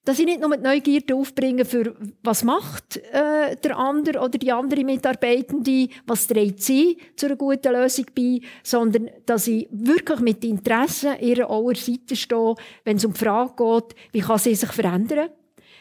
[0.06, 4.52] dass ich nicht nur die Neugierde aufbringe für was macht äh, der andere oder die
[4.52, 10.44] andere Mitarbeitende, was trägt sie zu einer guten Lösung bei, sondern dass ich wirklich mit
[10.44, 12.54] Interesse ihrer aller Seite stehe,
[12.84, 15.30] wenn es um die Frage geht, wie kann sie sich verändern,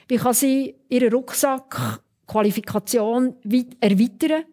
[0.07, 3.35] wie kann sie ihren Rucksack Qualifikation
[3.79, 4.45] erweitern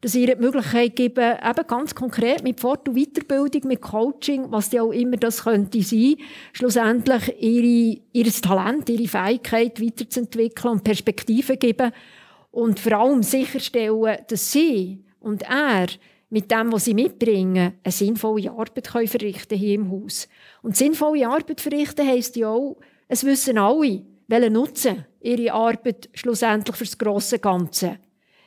[0.00, 4.70] dass ihr die Möglichkeit geben, eben ganz konkret mit Fort- und Weiterbildung, mit Coaching, was
[4.72, 6.16] ja auch immer das könnte sein,
[6.52, 11.92] schlussendlich ihre, ihr Talent, ihre Fähigkeit weiterzuentwickeln und Perspektiven geben
[12.50, 15.88] und vor allem sicherstellen, dass sie und er
[16.30, 20.28] mit dem, was sie mitbringen, eine sinnvolle Arbeit können verrichten hier im Haus.
[20.62, 22.76] Und sinnvolle Arbeit verrichten heisst ja auch,
[23.08, 27.98] es wissen alle, welchen Nutzen ihre Arbeit schlussendlich für das grosse Ganze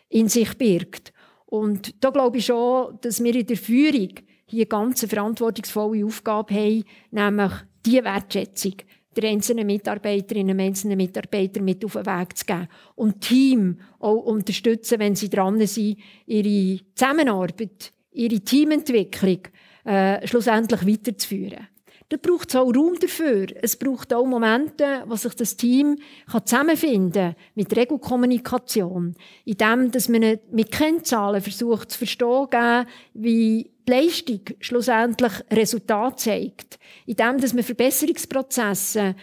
[0.09, 1.11] in sich birgt.
[1.51, 4.11] Und da glaube ich schon, dass wir in der Führung
[4.45, 7.51] hier ganz eine verantwortungsvolle Aufgabe haben, nämlich
[7.85, 8.75] die Wertschätzung
[9.17, 12.69] der einzelnen Mitarbeiterinnen und einzelnen Mitarbeiter mit auf den Weg zu geben.
[12.95, 19.39] Und Team auch unterstützen, wenn sie dran sind, ihre Zusammenarbeit, ihre Teamentwicklung
[19.83, 21.67] äh, schlussendlich weiterzuführen.
[22.11, 23.47] Da braucht es auch Raum dafür.
[23.61, 25.97] Es braucht auch Momente, wo sich das Team
[26.29, 29.15] kann zusammenfinden kann, mit Regelkommunikation.
[29.45, 36.79] In dem, dass man mit Kennzahlen versucht zu verstehen, wie die Leistung schlussendlich Resultat zeigt.
[37.05, 39.15] In dem, dass man Verbesserungsprozesse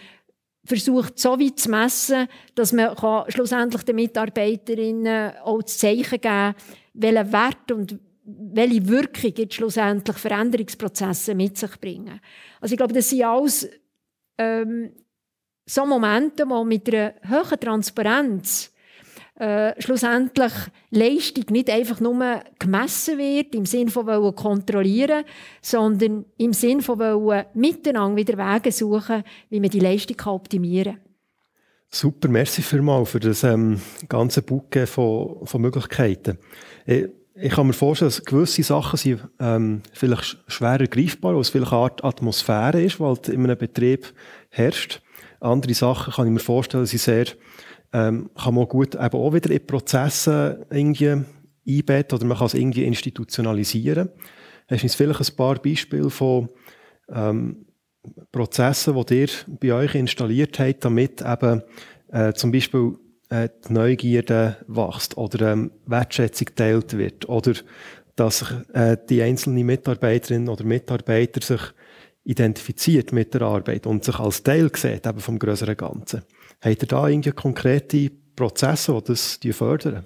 [0.65, 2.95] versucht, so weit zu messen, dass man
[3.27, 6.55] schlussendlich den Mitarbeiterinnen auch das Zeichen geben kann,
[6.95, 7.99] welchen Wert und
[8.53, 12.19] welche Wirkung jetzt schlussendlich Veränderungsprozesse mit sich bringen.
[12.61, 13.69] Also ich glaube, das sind alles
[14.37, 14.91] ähm,
[15.65, 18.71] so Momente, wo mit einer hohen Transparenz
[19.35, 20.51] äh, schlussendlich
[20.89, 25.23] Leistung nicht einfach nur gemessen wird, im Sinne von wollen kontrollieren,
[25.61, 31.03] sondern im Sinne von wollen miteinander wieder Wege suchen, wie man die Leistung optimieren kann.
[31.91, 36.37] Super, merci vielmals für das ähm, ganze Bouquet von, von Möglichkeiten.
[36.85, 37.07] Ich,
[37.41, 41.71] ich kann mir vorstellen, dass gewisse Sachen sind ähm, vielleicht schwerer greifbar, weil es vielleicht
[41.71, 44.13] eine Art Atmosphäre ist, weil in einem Betrieb
[44.49, 45.01] herrscht.
[45.39, 47.25] Andere Sachen kann ich mir vorstellen, sind sehr
[47.91, 51.23] ähm, kann man gut eben auch wieder in Prozesse irgendwie
[51.67, 54.09] einbetten oder man kann es irgendwie institutionalisieren.
[54.67, 56.49] Hast du uns vielleicht ein paar Beispiele von
[57.11, 57.65] ähm,
[58.31, 61.63] Prozessen, die ihr bei euch installiert habt, damit eben
[62.11, 62.95] äh, zum Beispiel
[63.29, 67.53] äh, die Neugierde wächst oder ähm, Wertschätzung geteilt wird oder
[68.15, 71.61] dass sich äh, die einzelne Mitarbeiterin oder Mitarbeiter sich
[72.23, 76.23] identifiziert mit der Arbeit und sich als Teil sieht eben vom größeren Ganzen.
[76.61, 80.05] Habt ihr da irgendwie konkrete Prozesse, die das fördern?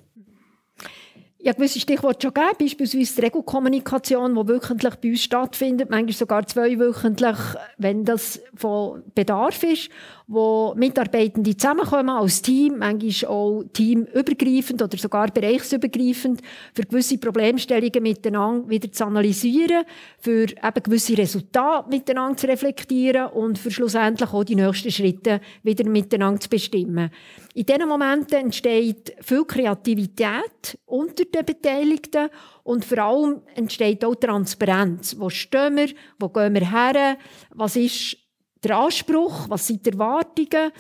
[1.45, 6.47] Ja, gewisse Stichworte schon gegeben, beispielsweise die Regelkommunikation, die wöchentlich bei uns stattfindet, manchmal sogar
[6.47, 7.35] zweiwöchentlich,
[7.77, 9.89] wenn das von Bedarf ist,
[10.27, 16.41] wo Mitarbeitende zusammenkommen als Team, manchmal auch teamübergreifend oder sogar bereichsübergreifend,
[16.73, 19.83] für gewisse Problemstellungen miteinander wieder zu analysieren,
[20.19, 25.87] für eben gewisse Resultate miteinander zu reflektieren und für schlussendlich auch die nächsten Schritte wieder
[25.89, 27.09] miteinander zu bestimmen.
[27.53, 32.29] In diesen Momenten entsteht viel Kreativität unter den Beteiligten
[32.63, 35.15] und vor allem entsteht auch Transparenz.
[35.19, 35.89] Wo stehen wir?
[36.17, 37.17] Wo gehen wir her?
[37.51, 38.22] Was ist
[38.63, 39.49] der Anspruch?
[39.49, 40.71] Was sind die Erwartungen?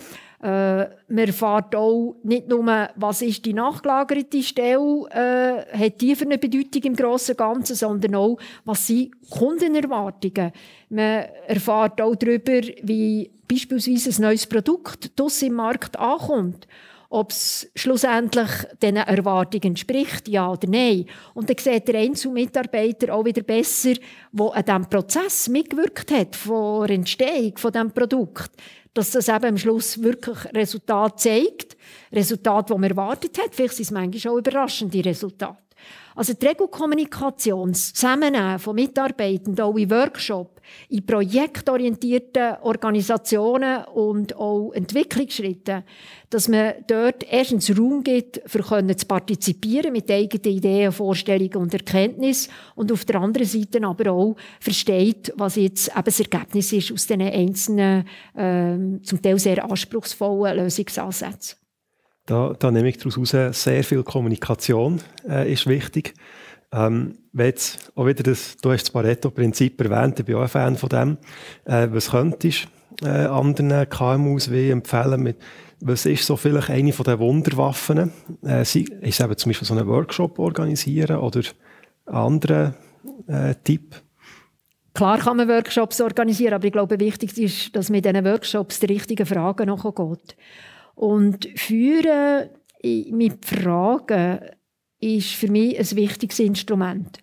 [0.41, 6.25] Äh, man erfährt auch nicht nur, was ist die nachgelagerte Stelle, äh, hat die für
[6.25, 10.51] eine Bedeutung im grossen Ganzen, sondern auch, was sind Kundenerwartungen.
[10.89, 16.67] Man erfährt auch darüber, wie beispielsweise ein neues Produkt draussen im Markt ankommt
[17.13, 18.49] ob es schlussendlich
[18.81, 21.05] diesen Erwartungen entspricht, ja oder nein.
[21.35, 23.93] Und dann sieht der Einzelmitarbeiter auch wieder besser,
[24.31, 28.51] der an diesem Prozess mitgewirkt hat, vor Entstehung von diesem Produkt,
[28.95, 31.77] dass das eben am Schluss wirklich Resultat zeigt,
[32.11, 33.53] Resultat, das man erwartet hat.
[33.53, 35.57] Vielleicht sind es manchmal auch überraschende Resultate.
[36.15, 44.71] Also die Regelkommunikation, das Zusammennehmen von Mitarbeitenden, auch in Workshops, in projektorientierten Organisationen und auch
[44.73, 45.83] Entwicklungsschritten,
[46.29, 51.73] dass man dort erstens Raum gibt, für können zu partizipieren mit eigenen Ideen, Vorstellungen und
[51.73, 56.91] Erkenntnissen und auf der anderen Seite aber auch versteht, was jetzt eben das Ergebnis ist
[56.91, 58.05] aus diesen einzelnen,
[58.35, 61.62] äh, zum Teil sehr anspruchsvollen Lösungsansätzen.
[62.25, 66.13] Da, da nehme ich daraus heraus, sehr viel Kommunikation äh, ist wichtig.
[66.71, 70.77] Ähm, jetzt auch wieder das, du hast das Pareto-Prinzip erwähnt, ich bin auch ein Fan
[70.77, 71.17] von dem.
[71.65, 72.67] Äh, was könntest
[73.01, 75.21] du äh, anderen KMUs wie empfehlen?
[75.21, 75.37] Mit,
[75.81, 78.11] was ist so vielleicht eine von den Wunderwaffen?
[78.41, 81.41] Äh, sie, ist eben zum Beispiel so einen Workshop organisieren oder
[82.05, 82.73] einen anderen
[83.27, 83.95] äh, Tipp?
[84.93, 88.85] Klar kann man Workshops organisieren, aber ich glaube, wichtig ist, dass man diesen Workshops die
[88.85, 90.37] richtigen Fragen nachgeht.
[90.95, 92.49] Und Führen
[92.83, 94.39] mit Fragen
[94.99, 97.19] ist für mich ein wichtiges Instrument.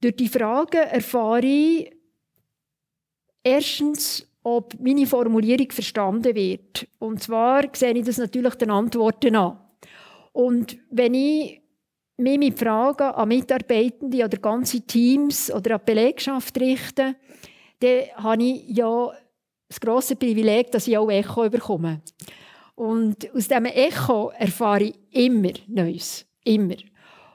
[0.00, 1.90] Durch die Fragen erfahre ich
[3.42, 6.86] erstens, ob meine Formulierung verstanden wird.
[6.98, 9.58] Und zwar sehe ich das natürlich den Antworten an.
[10.32, 11.62] Und wenn ich
[12.18, 17.16] mich mit Fragen an Mitarbeitende oder ganze Teams oder an die Belegschaft richte,
[17.80, 19.10] dann habe ich ja
[19.74, 22.00] das grosse Privileg, dass ich auch Echo bekomme.
[22.76, 26.26] Und aus diesem Echo erfahre ich immer Neues.
[26.44, 26.76] Immer.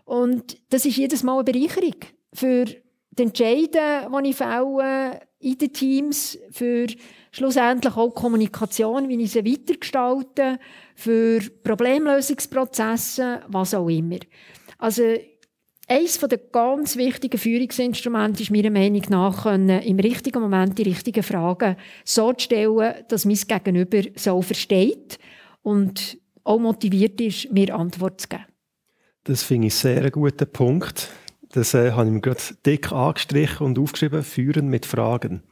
[0.05, 1.95] Und das ist jedes Mal eine Bereicherung
[2.33, 6.87] für die Entscheidungen, die ich fälle in den Teams, für
[7.31, 10.59] schlussendlich auch die Kommunikation, wie ich sie weitergestalte,
[10.95, 14.17] für Problemlösungsprozesse, was auch immer.
[14.77, 15.03] Also
[15.89, 21.75] eines der ganz wichtigen Führungsinstrumente ist meiner Meinung nach, im richtigen Moment die richtigen Fragen
[22.05, 25.17] so zu stellen, dass mein Gegenüber so versteht
[25.63, 28.45] und auch motiviert ist, mir Antwort zu geben.
[29.23, 31.09] Das finde ich sehr einen guten Punkt.
[31.51, 35.43] Das äh, habe ich mir gerade dick angestrichen und aufgeschrieben, führen mit Fragen.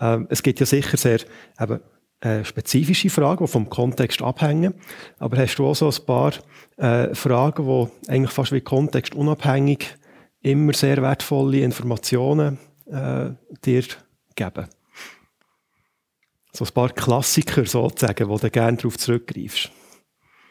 [0.00, 1.20] Ähm, es gibt ja sicher sehr
[1.60, 1.80] eben,
[2.20, 4.74] äh, spezifische Fragen, die vom Kontext abhängen.
[5.18, 6.32] Aber hast du auch so ein paar
[6.76, 9.94] äh, Fragen, die eigentlich fast wie kontextunabhängig
[10.40, 13.30] immer sehr wertvolle Informationen äh,
[13.64, 13.84] dir
[14.34, 14.66] geben?
[16.52, 19.70] So ein paar Klassiker sozusagen, wo du gerne darauf zurückgreifst.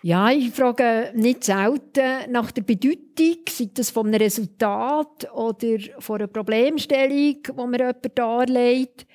[0.03, 6.17] Ja, ich frage nicht selten nach der Bedeutung, sei das von einem Resultat oder von
[6.17, 9.07] einer Problemstellung, die mir jemand darlegt.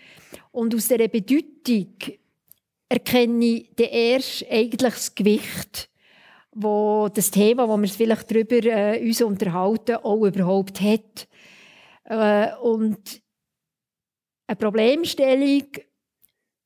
[0.51, 1.95] Und aus dieser Bedeutung
[2.91, 5.89] erkenne ich dann erst eigentlich das Gewicht,
[6.53, 11.29] wo das Thema, wo wir uns vielleicht darüber äh, uns unterhalten, auch überhaupt hat.
[12.05, 13.23] Äh, und
[14.49, 15.69] eine Problemstellung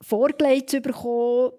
[0.00, 1.52] vorgelegt zu bekommen,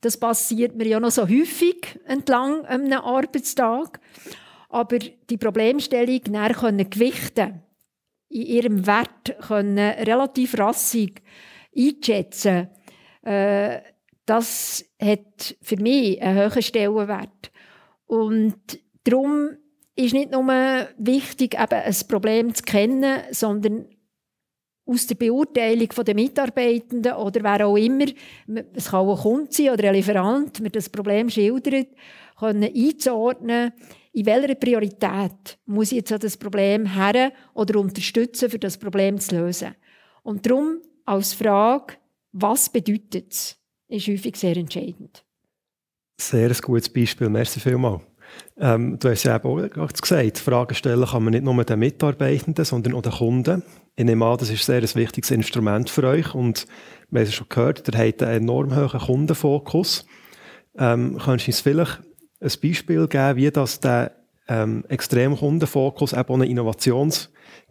[0.00, 4.00] das passiert mir ja noch so häufig entlang einem Arbeitstag.
[4.70, 7.62] Aber die Problemstellung näher können gewichten,
[8.28, 11.22] in ihrem Wert können relativ rassig
[11.76, 12.68] einschätzen,
[13.22, 13.80] äh,
[14.26, 17.50] das hat für mich einen hohen Stellenwert.
[18.06, 18.56] Und
[19.04, 19.50] darum
[19.94, 20.46] ist nicht nur
[20.98, 23.86] wichtig, eben ein Problem zu kennen, sondern
[24.84, 28.06] aus der Beurteilung der Mitarbeitenden oder wer auch immer,
[28.74, 31.88] es kann auch ein Kunde sein oder ein Lieferant, mir das Problem schildert,
[32.38, 33.72] können einzuordnen,
[34.12, 39.18] in welcher Priorität muss ich jetzt an das Problem her oder unterstützen, für das Problem
[39.18, 39.74] zu lösen.
[40.22, 41.94] Und darum als Frage,
[42.32, 43.58] was bedeutet es,
[43.88, 45.24] ist häufig sehr entscheidend.
[46.20, 48.02] Sehr ein gutes Beispiel, merci vielmals.
[48.58, 52.64] Ähm, du hast ja eben auch gesagt, Fragen stellen kann man nicht nur den Mitarbeitenden,
[52.64, 53.62] sondern auch den Kunden.
[53.94, 56.66] Ich nehme an, das ist ein sehr wichtiges Instrument für euch und
[57.10, 60.06] wir haben es schon gehört, ihr habt einen enorm hohen Kundenfokus.
[60.76, 62.00] Ähm, kannst du uns vielleicht
[62.40, 64.12] ein Beispiel geben, wie das der
[64.48, 66.46] ähm, extrem Kundenfokus eben auch eine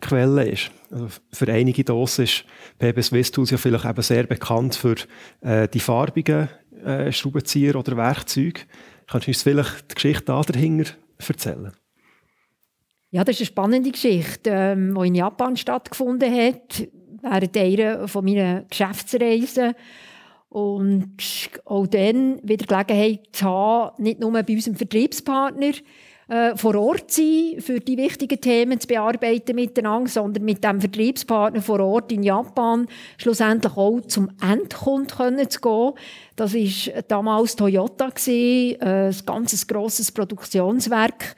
[0.01, 0.71] Innovationsquelle ist?
[0.91, 2.45] Also für einige Dosen ist
[2.79, 4.95] PB Swiss Tools ja vielleicht eben sehr bekannt für
[5.41, 6.49] äh, die farbigen
[6.83, 8.61] äh, Schraubenzieher oder Werkzeuge.
[9.07, 10.93] Kannst du uns vielleicht die Geschichte dahinter
[11.27, 11.71] erzählen?
[13.11, 16.87] Ja, das ist eine spannende Geschichte, ähm, die in Japan stattgefunden hat,
[17.21, 19.73] während einer von meinen Geschäftsreisen.
[20.49, 21.17] Und
[21.65, 25.73] auch dann wieder Gelegenheit zu haben, nicht nur bei unserem Vertriebspartner
[26.27, 31.61] äh, vor Ort sein, für die wichtigen Themen zu bearbeiten miteinander, sondern mit dem Vertriebspartner
[31.61, 35.93] vor Ort in Japan schlussendlich auch zum Endkunden zu gehen.
[36.35, 41.35] Das war damals Toyota, gewesen, äh, ein ganz grosses Produktionswerk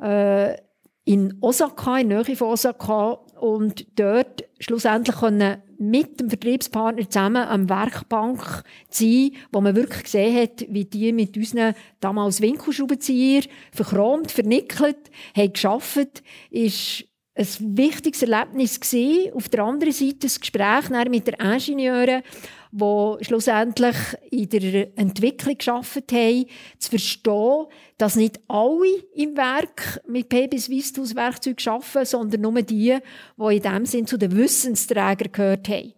[0.00, 0.56] äh,
[1.04, 3.18] in Osaka, in Nähe von Osaka.
[3.40, 10.42] Und dort schlussendlich können mit dem Vertriebspartner zusammen am Werkbank sein, wo man wirklich gesehen
[10.42, 14.98] hat, wie die mit unseren damals Winkelschraubenzieher verchromt, vernickelt,
[15.36, 17.04] haben geschafft, ist
[17.38, 19.32] ein wichtiges Erlebnis gewesen.
[19.32, 22.22] Auf der anderen Seite das Gespräch mit der Ingenieurin,
[22.70, 23.96] die schlussendlich
[24.30, 26.46] in der Entwicklung geschafft haben,
[26.78, 27.66] zu verstehen,
[27.96, 32.96] dass nicht alle im Werk mit PBS Vistus Werkzeug arbeiten, sondern nur die,
[33.36, 35.92] die in dem Sinn zu den Wissensträgern gehört haben.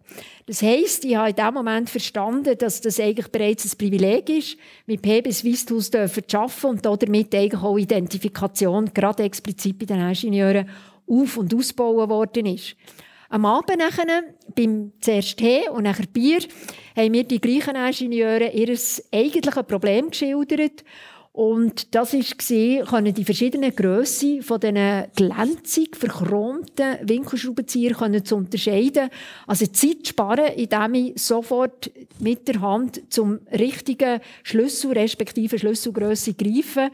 [0.47, 4.57] Das heisst, ich habe in dem Moment verstanden, dass das eigentlich bereits ein Privileg ist,
[4.85, 10.67] mit PBS Vistus zu arbeiten und damit eigentlich auch Identifikation, gerade explizit bei den Ingenieuren,
[11.07, 12.75] auf- und ausbauen worden ist.
[13.31, 14.23] Am Abend nachher,
[14.57, 16.39] beim zuerst Tee und nachher Bier,
[16.97, 18.77] haben mir die gleichen Ingenieure ihr
[19.13, 20.83] eigentliches Problem geschildert.
[21.31, 29.09] Und das war, können die verschiedenen Grössen von diesen glänzig verchromten Winkelschraubenzieher können zu unterscheiden.
[29.47, 36.91] Also Zeit sparen, indem ich sofort mit der Hand zum richtigen Schlüssel, respektive Schlüsselgrösse greife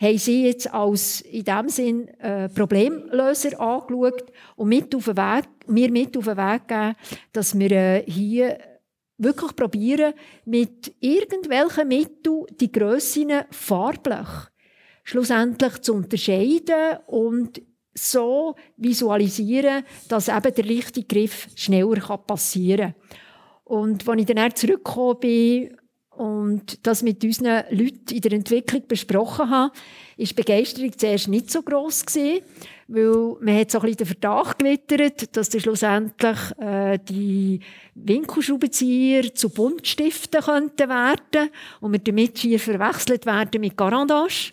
[0.00, 4.24] haben sie jetzt als in dem Sinn äh, Problemlöser angeschaut
[4.56, 6.96] und mit auf den Weg, mir mit auf den Weg gegeben,
[7.32, 8.58] dass wir äh, hier
[9.18, 14.28] wirklich probieren, mit irgendwelchen Mitteln die Grössen farblich
[15.04, 17.62] schlussendlich zu unterscheiden und
[17.94, 23.14] so visualisieren, dass eben der richtige Griff schneller passieren kann.
[23.64, 25.76] Und als ich dann zurückgekommen bin
[26.10, 29.72] und das mit unseren Leuten in der Entwicklung besprochen habe,
[30.16, 32.44] ist die Begeisterung zuerst nicht so gross gewesen,
[32.88, 37.60] weil man hat so ein bisschen den Verdacht gewittert, dass dann schlussendlich äh, die
[37.94, 44.52] Winkelschraubenzieher zu Buntstiften könnten werden und wir damit schier verwechselt werden mit Garandage.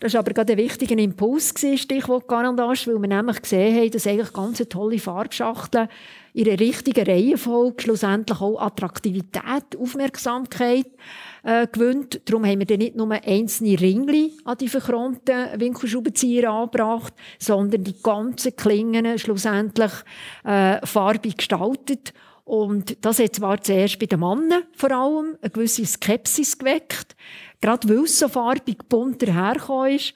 [0.00, 4.06] Das war aber gerade ein wichtiger Impuls, Stichwort Garandage, weil wir nämlich gesehen haben, dass
[4.06, 5.88] eigentlich ganz tolle Farbschachteln
[6.34, 10.86] in der richtigen Reihenfolge schlussendlich auch Attraktivität, Aufmerksamkeit
[11.42, 12.22] äh, gewinnt.
[12.24, 18.00] Darum haben wir dann nicht nur einzelne Ringli an die verchromten Winkelschraubenzieher angebracht, sondern die
[18.02, 19.92] ganzen Klingen schlussendlich
[20.44, 22.14] äh, farbig gestaltet.
[22.44, 27.14] Und das hat zwar zuerst bei den Männern vor allem eine gewisse Skepsis geweckt,
[27.60, 30.14] gerade weil es so farbig bunt dahergekommen ist.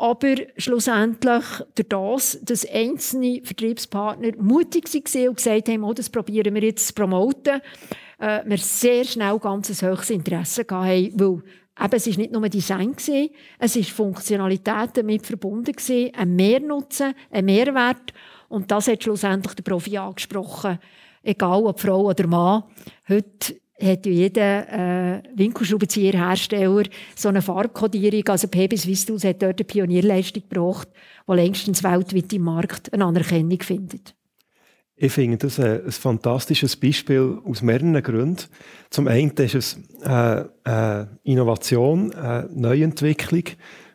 [0.00, 1.44] Aber schlussendlich
[1.74, 6.86] durch das, dass einzelne Vertriebspartner mutig waren und gesagt haben, oh, das probieren wir jetzt
[6.86, 7.60] zu promoten,
[8.20, 11.42] äh, wir sehr schnell ganz ein hohes Interesse hatten, weil
[11.80, 15.72] Eben, es war nicht nur Design, gewesen, es war Funktionalität damit verbunden,
[16.12, 18.12] ein Mehrnutzen, ein Mehrwert.
[18.48, 20.80] Und das hat schlussendlich der Profi angesprochen.
[21.22, 22.64] Egal ob Frau oder Mann,
[23.08, 28.26] heute hat jeder äh, Winkelschraubenzieherhersteller so eine Farbkodierung.
[28.28, 30.88] Also PB Swistus hat dort eine Pionierleistung gebracht,
[31.28, 34.14] die längstens weltweit im Markt eine Anerkennung findet.
[35.00, 38.42] Ich finde das ein, ein, fantastisches Beispiel aus mehreren Gründen.
[38.90, 43.44] Zum einen ist es äh, äh, Innovation, äh, Neuentwicklung,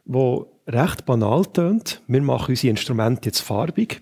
[0.06, 2.02] die recht banal tönt.
[2.08, 4.02] Wir machen unsere Instrumente jetzt farbig.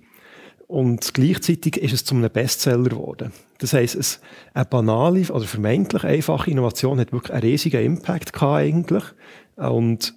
[0.72, 3.34] Und gleichzeitig ist es zu einem Bestseller geworden.
[3.58, 4.22] Das heisst,
[4.54, 9.04] eine banale oder vermeintlich einfache Innovation hat wirklich einen riesigen Impact gehabt eigentlich.
[9.58, 10.14] Und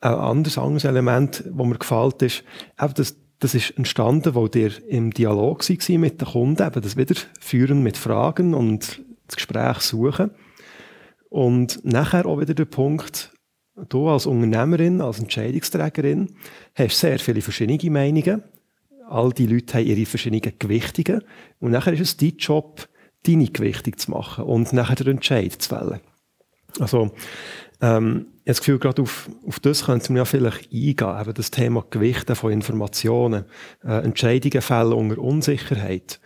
[0.00, 2.44] ein anderes, anderes Element, das mir gefällt, ist,
[2.80, 6.96] eben das, das ist entstanden, weil ihr im Dialog war mit den Kunden, eben das
[6.96, 10.30] wieder führen mit Fragen und das Gespräch suchen.
[11.28, 13.34] Und nachher auch wieder der Punkt,
[13.90, 16.36] du als Unternehmerin, als Entscheidungsträgerin,
[16.74, 18.42] hast sehr viele verschiedene Meinungen
[19.10, 21.22] all die Leute haben ihre verschiedenen Gewichtungen.
[21.58, 22.88] Und nachher ist es dein Job,
[23.26, 26.00] deine Gewichtung zu machen und nachher den Entscheid zu fällen.
[26.78, 27.10] Also,
[27.80, 31.34] ähm, ich habe das Gefühl, gerade auf, auf das könnte man ja vielleicht eingehen, eben
[31.34, 33.44] das Thema Gewichten von Informationen,
[33.84, 36.20] äh, Entscheidungen fällen unter Unsicherheit.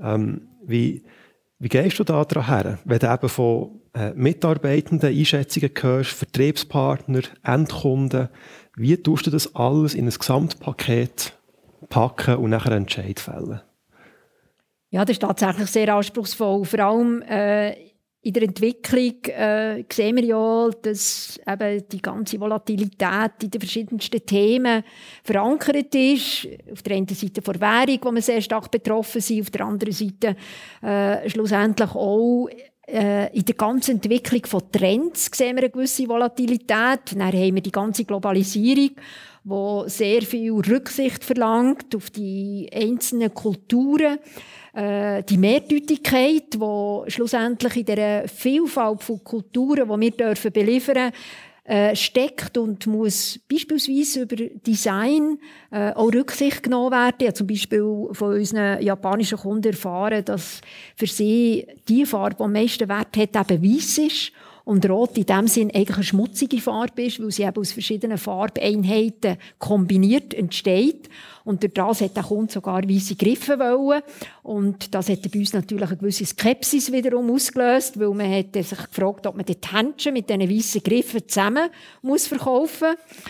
[0.00, 1.04] Ähm, wie,
[1.58, 7.22] wie gehst du da dran her, wenn du eben von äh, Mitarbeitenden Einschätzungen hörst, Vertriebspartner,
[7.42, 8.28] Endkunden,
[8.76, 11.37] wie tust du das alles in ein Gesamtpaket
[11.88, 13.60] packen und nachher einen Entscheid fällen.
[14.90, 16.64] Ja, das ist tatsächlich sehr anspruchsvoll.
[16.64, 17.88] Vor allem äh,
[18.20, 24.24] in der Entwicklung äh, sehen wir ja, dass eben die ganze Volatilität in den verschiedensten
[24.24, 24.82] Themen
[25.22, 26.48] verankert ist.
[26.72, 29.92] Auf der einen Seite vor Währung, wo wir sehr stark betroffen sind, auf der anderen
[29.92, 30.36] Seite
[30.82, 32.48] äh, schlussendlich auch
[32.88, 37.12] äh, in der ganzen Entwicklung von Trends sehen wir eine gewisse Volatilität.
[37.12, 38.90] Dann haben wir die ganze Globalisierung,
[39.48, 44.18] wo sehr viel Rücksicht verlangt auf die einzelnen Kulturen,
[44.74, 51.12] äh, die Mehrdeutigkeit, wo schlussendlich in der Vielfalt von Kulturen, die wir dürfen beliefern
[51.64, 55.38] äh, steckt und muss beispielsweise über Design
[55.70, 57.16] äh, auch Rücksicht genommen werden.
[57.20, 60.60] Ich habe zum Beispiel von unseren japanischen Kunden erfahren, dass
[60.94, 64.32] für sie die Farbe, die am meisten Wert hat, eben weiss ist
[64.68, 68.18] und Rot in dem Sinn eigentlich eine schmutzige Farbe ist, weil sie eben aus verschiedenen
[68.18, 71.08] Farbeinheiten kombiniert entsteht.
[71.44, 74.02] Und durch das hat der Kunde sogar weiße Griffe wollen.
[74.42, 78.68] Und das hat bei uns natürlich eine gewisse Skepsis wiederum ausgelöst, weil man hat sich
[78.68, 81.70] gefragt, ob man die Händchen mit diesen weißen Griffen zusammen
[82.02, 83.24] muss verkaufen muss.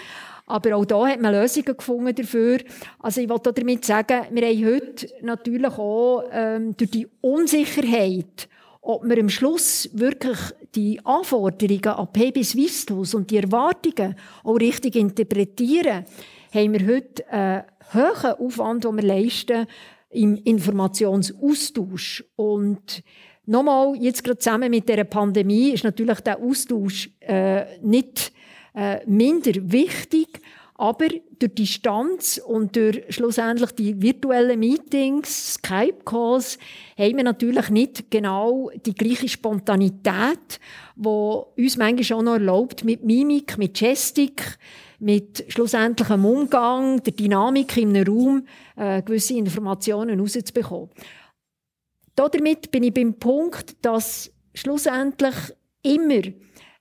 [0.46, 2.58] Aber auch da hat man Lösungen gefunden dafür.
[2.98, 8.48] Also ich wollte damit sagen, wir haben heute natürlich auch ähm, durch die Unsicherheit
[8.88, 10.38] ob wir am Schluss wirklich
[10.74, 14.14] die Anforderungen an PB Swisslos und die Erwartungen
[14.44, 16.04] auch richtig interpretieren,
[16.52, 17.64] haben wir heute einen
[17.94, 19.66] hohen Aufwand, den wir leisten
[20.10, 22.24] im Informationsaustausch.
[22.36, 23.02] Und
[23.46, 28.32] nochmal, jetzt gerade zusammen mit der Pandemie ist natürlich der Austausch äh, nicht
[28.74, 30.40] äh, minder wichtig,
[30.80, 36.56] aber durch die Distanz und durch schlussendlich die virtuellen Meetings, Skype-Calls,
[36.96, 40.60] haben wir natürlich nicht genau die gleiche Spontanität,
[40.94, 44.56] die uns manchmal auch noch erlaubt, mit Mimik, mit Gestik,
[45.00, 50.90] mit schlussendlichem Umgang, der Dynamik einem Raum äh, gewisse Informationen rauszubekommen.
[52.14, 55.34] Damit bin ich beim Punkt, dass schlussendlich
[55.82, 56.22] immer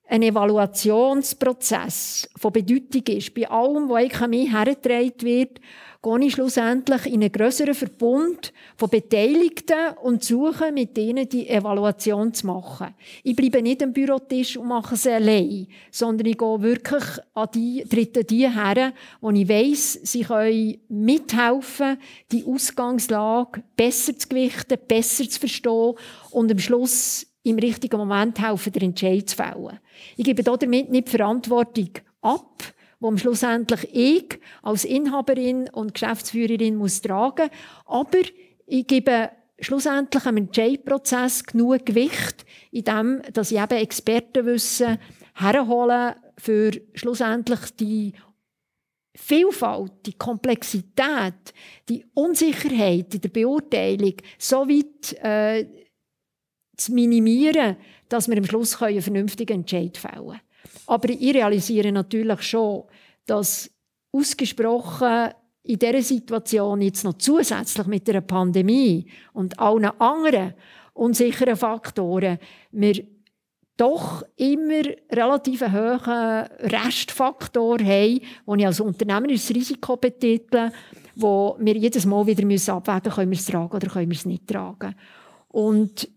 [0.08, 3.34] ein Evaluationsprozess von Bedeutung ist.
[3.34, 5.60] Bei allem, was eigentlich an mich hergetragen wird,
[6.01, 12.34] gehe ich schlussendlich in einen grösseren Verbund von Beteiligten und suche mit ihnen die Evaluation
[12.34, 12.93] zu machen.
[13.24, 17.03] Ich bleibe nicht am Bürotisch und mache es allein, sondern ich gehe wirklich
[17.34, 21.97] an die, trete die her, wo ich weiss, sie können mithelfen,
[22.32, 25.93] die Ausgangslage besser zu gewichten, besser zu verstehen
[26.32, 29.79] und am Schluss im richtigen Moment helfen, den Entscheid zu fällen.
[30.15, 31.89] Ich gebe damit nicht Verantwortung
[32.21, 32.63] ab,
[32.99, 37.49] die schlussendlich ich als Inhaberin und Geschäftsführerin muss tragen
[37.85, 38.19] aber
[38.65, 39.29] ich gebe
[39.59, 44.97] schlussendlich am Entscheidprozess genug Gewicht, indem dass ich eben Expertenwissen
[45.35, 48.13] herhole für schlussendlich die
[49.15, 51.53] Vielfalt, die Komplexität,
[51.89, 55.65] die Unsicherheit in der Beurteilung so weit äh,
[56.78, 57.75] zu minimieren,
[58.09, 60.41] dass wir am Schluss einen vernünftigen Entscheid fällen können.
[60.86, 62.84] Aber ich realisiere natürlich schon,
[63.25, 63.69] dass
[64.11, 65.32] ausgesprochen
[65.63, 70.53] in dieser Situation jetzt noch zusätzlich mit der Pandemie und allen anderen
[70.93, 72.39] unsicheren Faktoren
[72.71, 73.03] wir
[73.75, 80.71] doch immer relativ hohen Restfaktor haben, den ich als Unternehmer als Risiko betitle,
[81.15, 84.25] wo wir jedes Mal wieder abwägen müssen, können wir es tragen oder können wir es
[84.25, 84.95] nicht tragen.
[85.49, 86.09] Und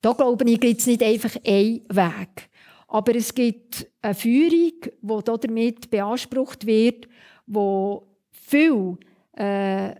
[0.00, 2.50] da glaube ich, gibt es nicht einfach einen Weg.
[2.88, 7.06] Aber es gibt eine Führung, die damit beansprucht wird,
[7.46, 7.96] die
[8.32, 8.96] viel
[9.36, 9.94] äh,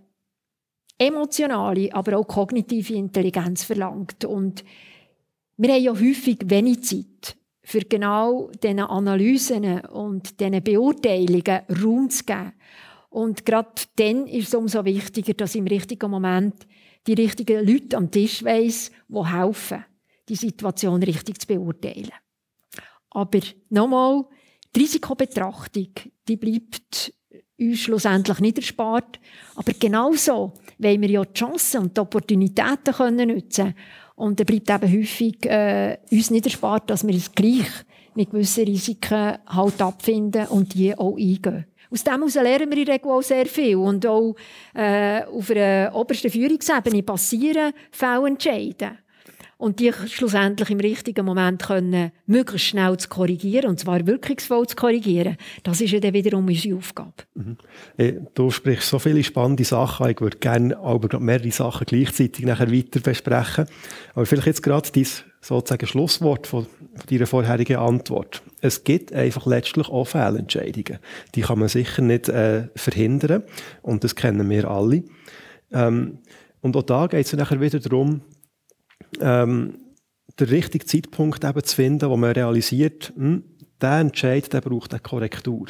[0.99, 4.25] emotionale, aber auch kognitive Intelligenz verlangt.
[4.25, 4.65] Und
[5.57, 12.25] wir haben ja häufig wenig Zeit, für genau diese Analysen und diese Beurteilungen Raum zu
[12.25, 12.53] geben.
[13.11, 16.67] Und gerade dann ist es umso wichtiger, dass im richtigen Moment
[17.07, 19.85] die richtigen Leute am Tisch weiss, die helfen,
[20.29, 22.13] die Situation richtig zu beurteilen.
[23.11, 23.41] Aber
[23.71, 24.25] nochmal,
[24.75, 25.89] die Risikobetrachtung,
[26.29, 27.13] die bleibt
[27.59, 29.19] uns schlussendlich nicht erspart.
[29.57, 33.75] Aber genauso wollen wir ja die Chancen und die Opportunitäten können nutzen
[34.15, 37.69] Und dann bleibt eben häufig äh, uns nicht erspart, dass wir es gleich
[38.15, 41.67] mit gewissen Risiken halt abfinden und die auch eingehen.
[41.91, 43.77] Aus dem heraus lernen wir in Regel auch sehr viel.
[43.77, 44.35] Und auch
[44.75, 48.99] äh, auf einer obersten Führungsebene passieren Fehlentscheide.
[49.59, 54.77] Und die schlussendlich im richtigen Moment können, möglichst schnell zu korrigieren, und zwar wirkungsvoll zu
[54.77, 57.13] korrigieren, das ist ja dann wiederum unsere Aufgabe.
[57.35, 57.57] Mhm.
[58.35, 63.01] Du sprichst so viele spannende Sachen, ich würde gerne aber mehrere Sachen gleichzeitig nachher weiter
[63.01, 63.67] besprechen.
[64.15, 65.07] Aber vielleicht jetzt gerade dein
[65.41, 68.43] sozusagen Schlusswort von, von deiner vorherigen Antwort.
[68.61, 70.99] Es gibt einfach letztlich auch Fehlentscheidungen.
[71.35, 73.45] Die kann man sicher nicht äh, verhindern
[73.83, 75.05] und das kennen wir alle.
[75.73, 76.19] Ähm,
[76.61, 78.23] und auch da geht es nachher wieder darum,
[79.21, 79.79] ähm,
[80.39, 83.45] den richtigen Zeitpunkt eben zu finden, wo man realisiert, hm,
[83.81, 85.67] der Entscheid der braucht eine Korrektur.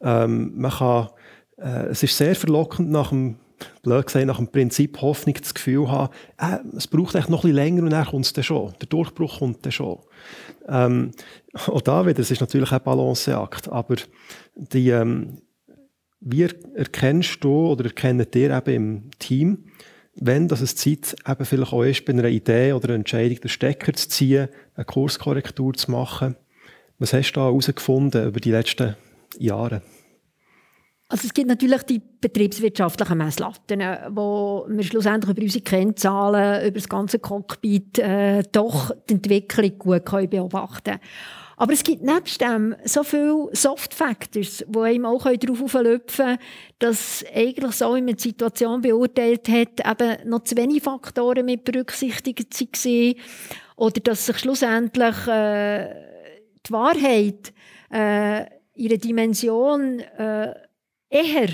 [0.00, 1.08] Ähm, man kann,
[1.58, 3.36] äh, es ist sehr verlockend nach dem
[3.82, 7.52] blöd gesagt, nach dem Prinzip Hoffnung das Gefühl haben, äh, es braucht noch ein bisschen
[7.52, 8.74] länger und dann kommt es dann schon.
[8.80, 9.98] Der Durchbruch kommt dann schon.
[10.68, 11.12] Ähm,
[11.66, 13.96] auch da wieder, das ist natürlich ein Balanceakt, aber
[14.54, 15.38] die, ähm,
[16.20, 19.64] wie erkennst du oder erkennt ihr eben im Team,
[20.16, 23.48] wenn das es Zeit eben vielleicht auch ist, bei einer Idee oder einer Entscheidung den
[23.48, 26.36] Stecker zu ziehen, eine Kurskorrektur zu machen.
[26.98, 28.96] Was hast du da herausgefunden über die letzten
[29.38, 29.82] Jahre?
[31.14, 36.74] Also es gibt natürlich die betriebswirtschaftlichen Messlatten, äh, wo wir schlussendlich über unsere Kennzahlen, über
[36.74, 41.00] das ganze Cockpit äh, doch die Entwicklung gut können beobachten können.
[41.56, 46.38] Aber es gibt nebst dem so viele Soft Factors, die einem auch darauf auflöpfen können,
[46.80, 51.62] dass eigentlich so, wie man die Situation beurteilt hat, eben noch zu wenig Faktoren mit
[51.62, 53.14] berücksichtigt waren.
[53.76, 55.94] Oder dass sich schlussendlich äh,
[56.66, 57.52] die Wahrheit
[57.92, 60.54] äh, ihre Dimension äh,
[61.14, 61.48] eher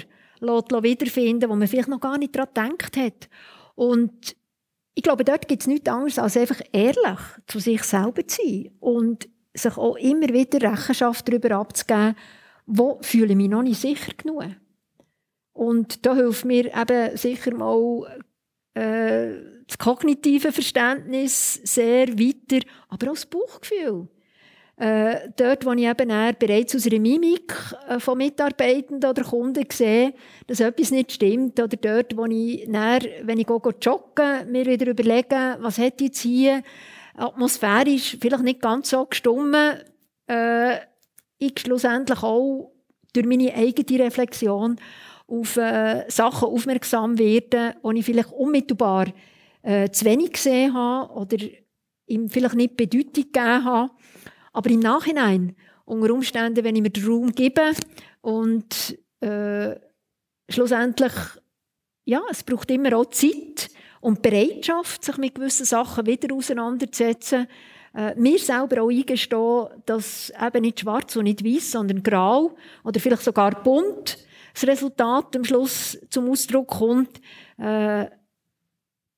[0.83, 3.29] wiederfinden wo man vielleicht noch gar nicht daran gedacht hat.
[3.75, 4.35] Und
[4.95, 8.71] ich glaube, dort gibt es nichts anderes, als einfach ehrlich zu sich selber zu sein.
[8.81, 12.17] Und sich auch immer wieder Rechenschaft darüber abzugeben,
[12.67, 14.45] wo fühle ich mich noch nicht sicher genug.
[15.53, 18.23] Und da hilft mir eben sicher mal
[18.75, 24.09] äh, das kognitive Verständnis sehr weiter, aber auch das Bauchgefühl.
[24.81, 26.09] Äh, dort, wo ich eben
[26.39, 27.55] bereits aus einer Mimik
[27.87, 30.15] äh, von Mitarbeitenden oder Kunden sehe,
[30.47, 34.87] dass etwas nicht stimmt, oder dort, wo ich dann, wenn ich gehe, joggen, mir wieder
[34.87, 36.63] überlege, was hat jetzt hier
[37.15, 39.81] atmosphärisch vielleicht nicht ganz so gestummen,
[40.29, 40.77] äh,
[41.37, 42.73] ich schlussendlich auch
[43.13, 44.77] durch meine eigene Reflexion
[45.27, 49.09] auf äh, Sachen aufmerksam werde, die ich vielleicht unmittelbar
[49.61, 51.37] äh, zu wenig gesehen habe oder
[52.07, 53.91] ihm vielleicht nicht Bedeutung gegeben habe.
[54.53, 57.73] Aber im Nachhinein, unter Umständen, wenn ich mir den Raum gebe
[58.21, 59.77] und äh,
[60.49, 61.13] schlussendlich,
[62.05, 63.71] ja, es braucht immer auch Zeit,
[64.01, 67.47] und Bereitschaft, sich mit gewissen Sachen wieder auseinanderzusetzen,
[67.95, 73.01] äh, mir selber auch eingestehen, dass eben nicht schwarz und nicht weiß, sondern grau oder
[73.01, 74.19] vielleicht sogar bunt
[74.55, 77.21] das Resultat am Schluss zum Ausdruck kommt.
[77.59, 78.07] Äh,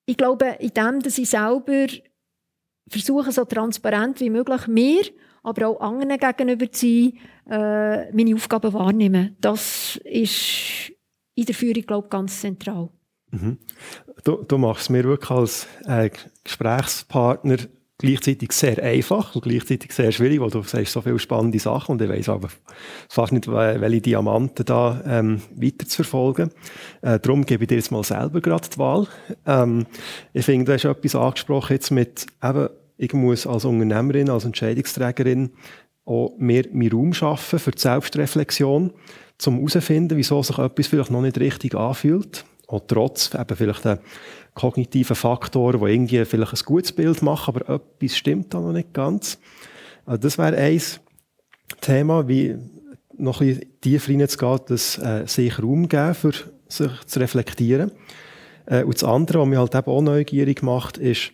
[0.04, 1.86] ich glaube, in dem, dass ich selber
[2.88, 5.02] versuche, so transparent wie möglich mir,
[5.42, 7.12] aber auch anderen gegenüber zu sein,
[7.50, 9.36] äh, meine Aufgaben wahrnehmen.
[9.40, 10.92] Das ist
[11.34, 12.90] in der Führung, glaube ich, ganz zentral.
[13.30, 13.58] Mhm.
[14.24, 16.10] Du, du machst mir wirklich als äh,
[16.44, 17.56] Gesprächspartner
[18.02, 22.02] gleichzeitig sehr einfach und gleichzeitig sehr schwierig, weil du sagst so viele spannende Sachen und
[22.02, 22.48] ich weiß aber
[23.08, 26.50] fast nicht, welche Diamanten da ähm, weiter zu verfolgen.
[27.00, 29.06] Äh, darum gebe ich dir jetzt mal selber gerade die Wahl.
[29.46, 29.86] Ähm,
[30.32, 35.50] ich finde, du hast etwas angesprochen jetzt mit, eben, ich muss als Unternehmerin, als Entscheidungsträgerin
[36.04, 38.92] auch mehr, mehr Raum schaffen für die Selbstreflexion,
[39.46, 43.98] um herauszufinden, wieso sich etwas vielleicht noch nicht richtig anfühlt auch trotz eben vielleicht der
[44.54, 48.92] kognitiven Faktoren, die irgendwie vielleicht ein gutes Bild machen, aber etwas stimmt da noch nicht
[48.92, 49.38] ganz.
[50.04, 50.80] Also das wäre ein
[51.80, 52.56] Thema, wie
[53.16, 56.32] noch ein bisschen tiefer reinzugehen, dass äh, sich Raum geben, für
[56.68, 57.92] sich zu reflektieren.
[58.66, 61.32] Äh, und das andere, was mich halt eben auch neugierig macht, ist,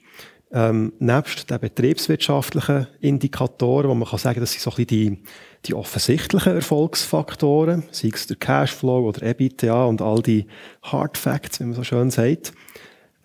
[0.51, 5.23] Ähm, nebst den betriebswirtschaftlichen Indikatoren, wo man kann sagen, das sind so ein bisschen die,
[5.67, 10.47] die offensichtlichen Erfolgsfaktoren, sei es der Cashflow oder EBITDA und all die
[10.83, 12.55] Hard Facts, wie man so schön sagt,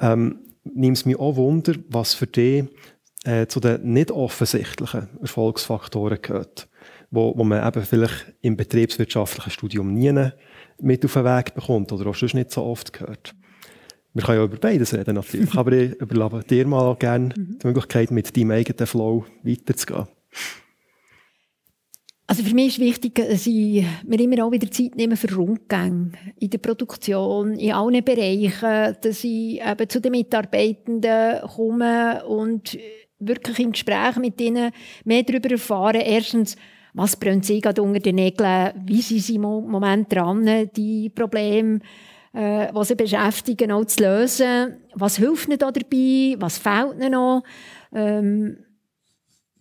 [0.03, 2.65] ähm, nimmt es mich auch Wunder, was für dich
[3.23, 6.67] äh, zu den nicht offensichtlichen Erfolgsfaktoren gehört,
[7.09, 10.29] wo, wo man eben vielleicht im betriebswirtschaftlichen Studium nie
[10.81, 13.33] mit auf den Weg bekommt oder auch sonst nicht so oft gehört.
[14.13, 17.59] Wir können ja über beides reden natürlich, aber ich überlasse dir mal gerne mhm.
[17.61, 20.07] die Möglichkeit, mit deinem eigenen Flow weiterzugehen.
[22.33, 26.13] Also für mich ist wichtig, dass ich mir immer auch wieder Zeit nehme für Rundgänge
[26.39, 32.75] in der Produktion, in allen Bereichen, dass ich eben zu den Mitarbeitenden komme und
[33.19, 34.71] wirklich im Gespräch mit ihnen
[35.05, 36.01] mehr darüber erfahren.
[36.01, 36.55] Erstens,
[36.95, 41.81] was brennt sie gerade unter den Nägeln, wie sind sie im Moment dran, die Probleme
[42.33, 44.77] äh, was sie beschäftigen, auch zu lösen.
[44.95, 46.35] Was hilft ihnen da dabei?
[46.39, 47.43] Was fehlt ihnen noch?
[47.93, 48.57] Ähm,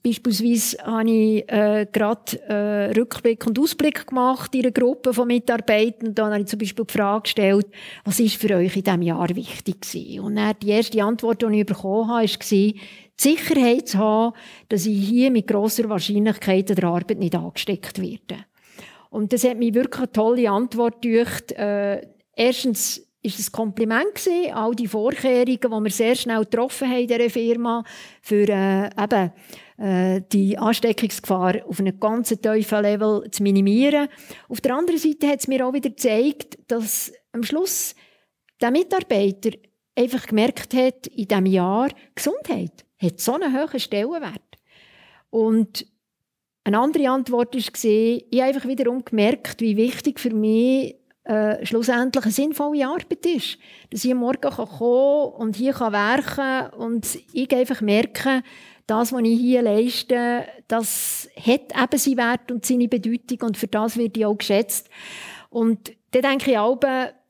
[0.02, 6.08] Beispielsweise habe ich äh, gerade äh, Rückblick und Ausblick gemacht in einer Gruppe von Mitarbeitern.
[6.08, 7.66] Und dann habe ich zum Beispiel die Frage gestellt,
[8.04, 10.20] was ist für euch in diesem Jahr wichtig gewesen?
[10.20, 12.80] Und dann die erste Antwort, die ich bekommen habe, war, die
[13.16, 14.34] Sicherheit zu haben,
[14.68, 18.44] dass ich hier mit grosser Wahrscheinlichkeit an der Arbeit nicht angesteckt werde.
[19.10, 21.50] Und das hat mich wirklich eine tolle Antwort durch.
[21.56, 22.00] Äh,
[22.34, 27.02] Erstens ist es ein Kompliment gewesen, all die Vorkehrungen, die wir sehr schnell getroffen haben
[27.02, 27.84] in dieser Firma,
[28.20, 29.32] für äh, eben,
[29.78, 34.08] die Ansteckungsgefahr auf einem ganz tiefen Level zu minimieren.
[34.48, 37.94] Auf der anderen Seite hat es mir auch wieder gezeigt, dass am Schluss
[38.60, 39.50] der Mitarbeiter
[39.96, 44.40] einfach gemerkt hat, in diesem Jahr, Gesundheit hat so einen hohen Stellenwert.
[45.30, 45.86] Und
[46.64, 52.24] eine andere Antwort war, ich habe einfach wiederum gemerkt, wie wichtig für mich äh, schlussendlich
[52.24, 53.58] eine sinnvolle Arbeit ist.
[53.90, 58.42] Dass ich am Morgen kann kommen und hier kann werken und ich einfach merke,
[58.86, 63.68] das, was ich hier leiste, das hat eben seinen Wert und seine Bedeutung und für
[63.68, 64.88] das wird ich auch geschätzt.
[65.50, 66.78] Und dann denke ich auch,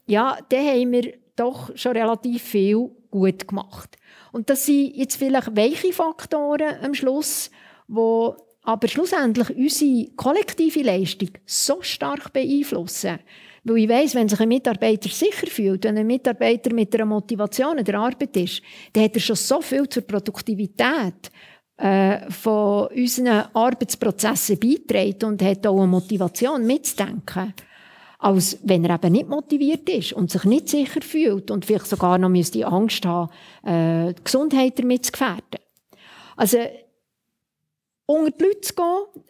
[0.06, 3.96] ja, dann haben wir doch schon relativ viel gut gemacht.
[4.32, 7.50] Und das sind jetzt vielleicht weiche Faktoren am Schluss,
[7.86, 13.18] wo aber schlussendlich unsere kollektive Leistung so stark beeinflussen.
[13.64, 17.78] Weil ich weiss, wenn sich ein Mitarbeiter sicher fühlt, wenn ein Mitarbeiter mit einer Motivation
[17.78, 18.60] in der Arbeit ist,
[18.92, 21.30] dann hat er schon so viel zur Produktivität
[21.76, 27.54] äh, von unseren Arbeitsprozessen beitragen und hat auch eine Motivation mitzudenken.
[28.18, 32.18] Als wenn er eben nicht motiviert ist und sich nicht sicher fühlt und vielleicht sogar
[32.18, 33.30] noch müsste Angst haben,
[33.64, 35.60] äh, die Gesundheit damit zu gefährden.
[36.36, 36.58] Also,
[38.06, 39.24] unter die Leute zu gehen,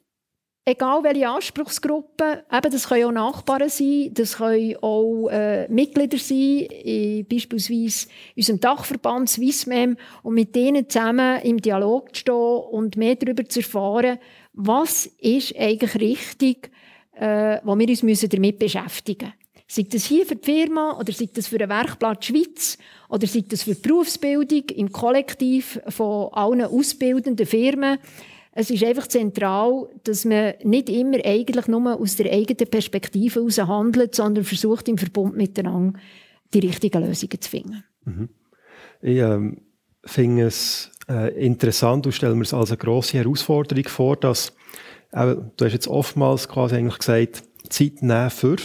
[0.64, 6.68] Egal welche Anspruchsgruppe, eben, das können auch Nachbarn sein, das können auch äh, Mitglieder sein,
[6.84, 8.06] in, beispielsweise
[8.36, 13.58] unserem Dachverband Swissmem, und mit denen zusammen im Dialog zu stehen und mehr darüber zu
[13.58, 14.20] erfahren,
[14.52, 16.70] was ist eigentlich richtig,
[17.16, 19.42] äh, wo wir uns müssen damit beschäftigen müssen.
[19.66, 23.42] Sei das hier für die Firma, oder sei das für den Werkplatz Schweiz, oder sei
[23.48, 27.98] das für die Berufsbildung im Kollektiv von allen ausbildenden Firmen,
[28.55, 33.59] es ist einfach zentral, dass man nicht immer eigentlich nur aus der eigenen Perspektive heraus
[33.59, 35.98] handelt, sondern versucht im Verbund miteinander
[36.53, 37.84] die richtigen Lösungen zu finden.
[38.05, 38.28] Mhm.
[39.00, 39.62] Ich ähm,
[40.05, 44.53] finde es äh, interessant und stelle mir es als eine grosse Herausforderung vor, dass
[45.12, 48.57] äh, du hast jetzt oftmals quasi eigentlich gesagt, Zeit nehmen für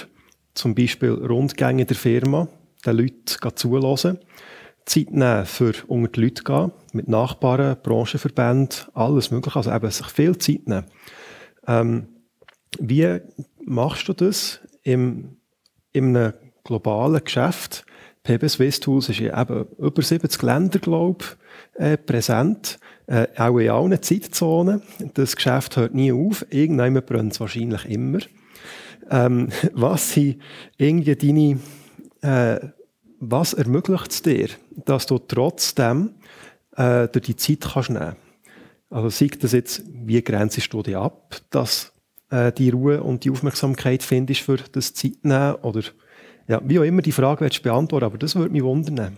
[0.54, 2.50] zum Beispiel Rundgänge der Firma,
[2.86, 4.20] den Leuten zulassen
[4.86, 10.08] Zeit nehmen, für unter die Leute gehen, mit Nachbarn, Branchenverbänden, alles mögliche, also eben sich
[10.08, 10.86] viel Zeit nehmen.
[11.68, 12.08] Ähm,
[12.80, 13.20] wie
[13.66, 15.38] machst du das im,
[15.94, 16.34] in einem
[16.64, 17.86] globalen Geschäft?
[18.24, 22.78] PB Swiss Tools ist ja eben über 70 Länder, glaube ich, äh, präsent,
[23.08, 24.82] äh, auch in allen Zeitzonen.
[25.14, 28.20] Das Geschäft hört nie auf, irgendwann brennt es wahrscheinlich immer.
[29.10, 30.42] Ähm, was sind
[30.78, 31.60] irgendwie deine
[32.22, 32.68] äh,
[33.20, 34.50] was ermöglicht es dir,
[34.86, 36.12] dass du trotzdem
[36.78, 38.16] äh, durch die Zeit kannst nehmen
[38.90, 41.94] Also sieht das jetzt, wie grenzest du dich ab, dass
[42.30, 45.82] äh, die Ruhe und die Aufmerksamkeit findest für das Zeitnehmen oder
[46.48, 49.18] ja, wie auch immer die Frage willst beantworten, aber das würde mich wundern.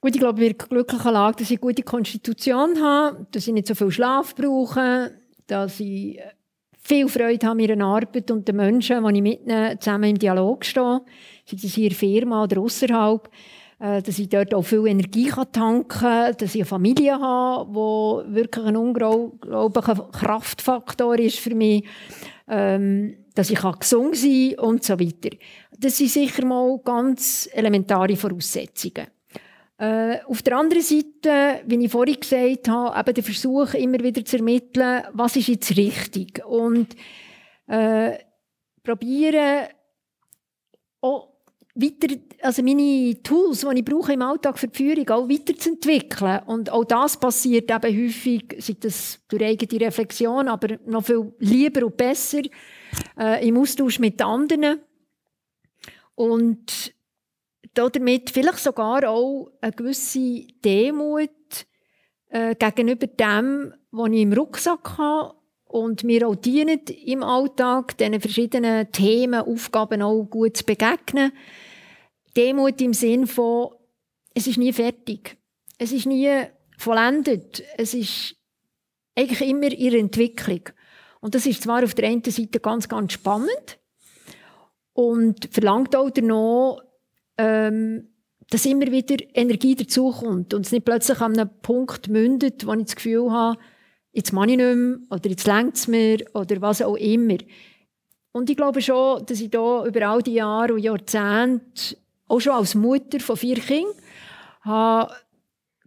[0.00, 3.46] Gut, ich glaube, wir sind in glücklicher Lage, dass ich eine gute Konstitution habe, dass
[3.46, 5.12] ich nicht so viel Schlaf brauche,
[5.46, 6.18] dass ich
[6.80, 10.64] viel Freude habe an meiner Arbeit und den Menschen, die ich mitnehme, zusammen im Dialog
[10.64, 11.00] stehen.
[11.46, 13.28] Sei das hier Firma oder außerhalb.
[13.82, 18.34] Äh, dass ich dort auch viel Energie tanken kann, dass ich eine Familie habe, die
[18.36, 21.84] wirklich ein unglaublicher Kraftfaktor ist für mich.
[22.46, 25.36] Ähm, dass ich gesund sein kann und so weiter.
[25.76, 29.06] Das sind sicher mal ganz elementare Voraussetzungen.
[29.78, 34.24] Äh, auf der anderen Seite, wie ich vorhin gesagt habe, eben der Versuch, immer wieder
[34.24, 36.44] zu ermitteln, was ist jetzt richtig.
[36.44, 36.94] Und
[37.66, 38.18] äh,
[38.84, 39.66] probieren,
[41.00, 41.31] auch
[41.74, 46.40] weiter, also meine Tools, die ich brauche im Alltag für die Führung, auch weiterzuentwickeln.
[46.46, 51.86] Und auch das passiert eben häufig, sei das durch eigene Reflexion, aber noch viel lieber
[51.86, 52.42] und besser
[53.18, 54.80] äh, im Austausch mit anderen.
[56.14, 56.94] Und
[57.74, 61.30] damit vielleicht sogar auch eine gewisse Demut
[62.28, 65.41] äh, gegenüber dem, was ich im Rucksack habe
[65.72, 71.32] und mir auch dienen im Alltag, diesen verschiedenen Themen, Aufgaben auch gut zu begegnen.
[72.36, 73.70] Demut im Sinn von,
[74.34, 75.38] es ist nie fertig.
[75.78, 76.30] Es ist nie
[76.76, 77.62] vollendet.
[77.78, 78.36] Es ist
[79.16, 80.60] eigentlich immer ihre Entwicklung.
[81.20, 83.78] Und das ist zwar auf der einen Seite ganz, ganz spannend
[84.92, 86.82] und verlangt auch noch,
[87.38, 88.08] ähm,
[88.50, 92.84] dass immer wieder Energie dazukommt und es nicht plötzlich an einem Punkt mündet, wo ich
[92.84, 93.58] das Gefühl habe,
[94.12, 97.38] jetzt mache ich nicht mehr oder jetzt längt es mir oder was auch immer.
[98.32, 101.96] Und ich glaube schon, dass ich da über all die Jahre und Jahrzehnte,
[102.28, 105.08] auch schon als Mutter von vier Kindern,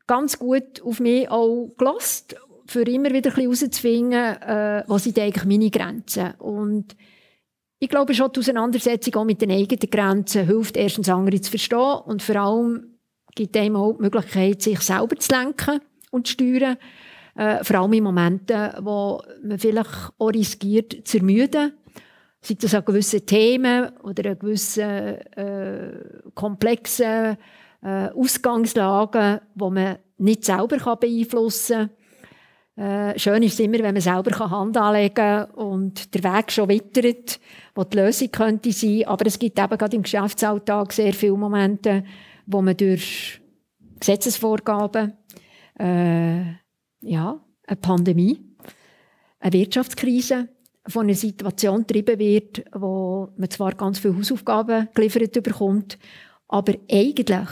[0.07, 2.35] ganz gut auf mich auch gelassen,
[2.67, 6.33] für immer wieder ein bisschen herauszufinden, äh, was sind eigentlich meine Grenzen.
[6.39, 6.95] Und
[7.79, 11.99] ich glaube schon, die Auseinandersetzung auch mit den eigenen Grenzen hilft erstens andere zu verstehen
[12.05, 12.97] und vor allem
[13.35, 16.77] gibt einem auch die Möglichkeit, sich selber zu lenken und zu steuern.
[17.35, 21.73] Äh, vor allem in Momenten, wo man vielleicht auch riskiert zu ermüden.
[22.41, 25.99] Sei das an gewissen Themen oder an gewissen äh,
[26.33, 27.37] komplexen
[27.81, 31.89] äh, Ausgangslagen, die man nicht selber beeinflussen kann.
[32.77, 36.69] Äh, schön ist es immer, wenn man selber Hand anlegen kann und der Weg schon
[36.69, 37.39] wittert,
[37.73, 39.05] wo die Lösung könnte sein.
[39.07, 42.03] Aber es gibt eben gerade im Geschäftsalltag sehr viele Momente,
[42.45, 43.41] wo man durch
[43.99, 45.13] Gesetzesvorgaben
[45.79, 46.64] äh,
[47.05, 48.39] ja, eine Pandemie,
[49.39, 50.49] eine Wirtschaftskrise
[50.87, 55.97] von einer Situation getrieben wird, wo man zwar ganz viele Hausaufgaben geliefert bekommt,
[56.47, 57.49] aber eigentlich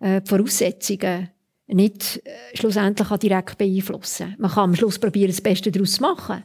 [0.00, 1.30] äh, die Voraussetzungen
[1.66, 4.34] nicht äh, schlussendlich direkt beeinflussen.
[4.38, 6.44] Man kann am Schluss probieren, das Beste daraus zu machen,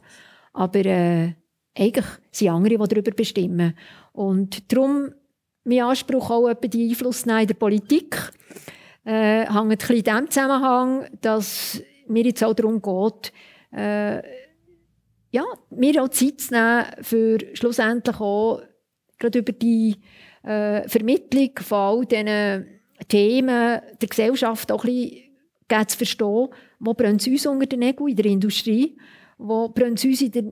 [0.54, 1.34] aber äh,
[1.78, 3.76] eigentlich sind andere, die darüber bestimmen.
[4.14, 5.10] Und darum
[5.64, 8.32] mein Anspruch auch etwa die Einflussnahme in der Politik
[9.04, 13.34] äh, hängt ein bisschen in dem Zusammenhang, dass mir jetzt auch darum geht,
[13.72, 14.22] äh,
[15.32, 18.62] ja, mir auch Zeit zu nehmen, für schlussendlich auch
[19.20, 19.96] gerade über die
[20.44, 22.68] äh, Vermittlung von all diesen
[23.08, 25.12] Themen der Gesellschaft auch ein
[25.68, 26.48] bisschen zu verstehen,
[26.80, 28.98] wo brennt es uns unter den Nägeln in der Industrie,
[29.38, 30.44] wo brennt es uns in der,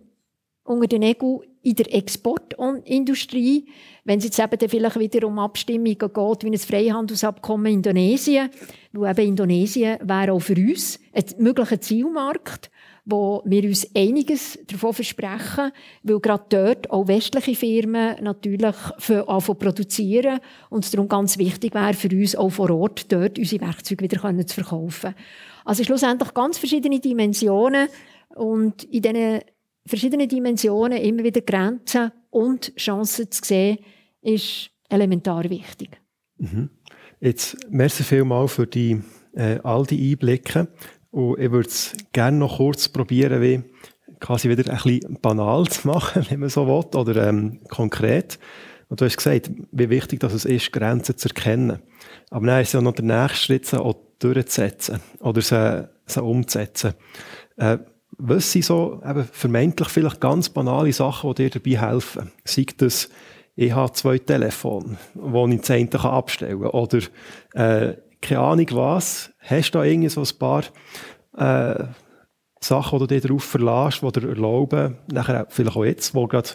[0.64, 3.66] unter den Nägeln in der Exportindustrie,
[4.04, 8.50] wenn es jetzt eben dann vielleicht wieder um Abstimmungen geht, wie ein Freihandelsabkommen in Indonesien,
[8.92, 12.70] wo eben Indonesien wäre auch für uns ein möglicher Zielmarkt,
[13.06, 15.72] wo wir uns einiges davon versprechen,
[16.04, 20.40] weil gerade dort auch westliche Firmen natürlich für, anfangen produzieren
[20.70, 24.22] und es darum ganz wichtig wäre für uns auch vor Ort dort unsere Werkzeuge wieder
[24.22, 25.16] können zu verkaufen.
[25.66, 27.88] Also schlussendlich ganz verschiedene Dimensionen
[28.36, 29.40] und in diesen
[29.86, 33.78] verschiedenen Dimensionen immer wieder Grenzen und Chancen zu sehen,
[34.22, 36.00] ist elementar wichtig.
[36.38, 36.70] Mhm.
[37.20, 39.02] Jetzt, merci vielmal für die,
[39.34, 40.68] äh, all die Einblicke.
[41.12, 43.64] Und ich würde es gerne noch kurz probieren, wie
[44.20, 48.40] quasi wieder ein bisschen banal zu machen, wenn man so will, oder ähm, konkret.
[48.90, 51.80] Und du hast gesagt, wie wichtig dass es ist, Grenzen zu erkennen.
[52.30, 56.94] Aber dann ist ja noch der nächste Schritt, sie auch durchzusetzen oder sie, sie umzusetzen.
[57.58, 57.80] Äh,
[58.26, 62.32] was sind so eben vermeintlich vielleicht ganz banale Sachen, die dir dabei helfen?
[62.46, 63.10] Sei das,
[63.56, 66.70] ich habe zwei Telefone, die ich das eine abstellen kann.
[66.70, 67.00] Oder,
[67.54, 69.30] äh, keine Ahnung was.
[69.40, 70.64] Hast du da irgendwie so ein paar
[71.38, 71.84] äh,
[72.62, 76.52] Sachen, die du dir darauf verlässt, die dir erlauben, nachher vielleicht auch jetzt, wo gerade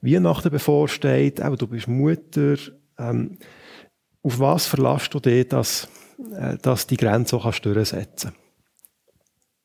[0.00, 2.56] Weihnachten bevorsteht, eben, du bist Mutter,
[2.98, 3.38] ähm,
[4.24, 5.88] auf was verlässt du dich, dass,
[6.36, 8.41] äh, dass die Grenze auch durchsetzen kannst?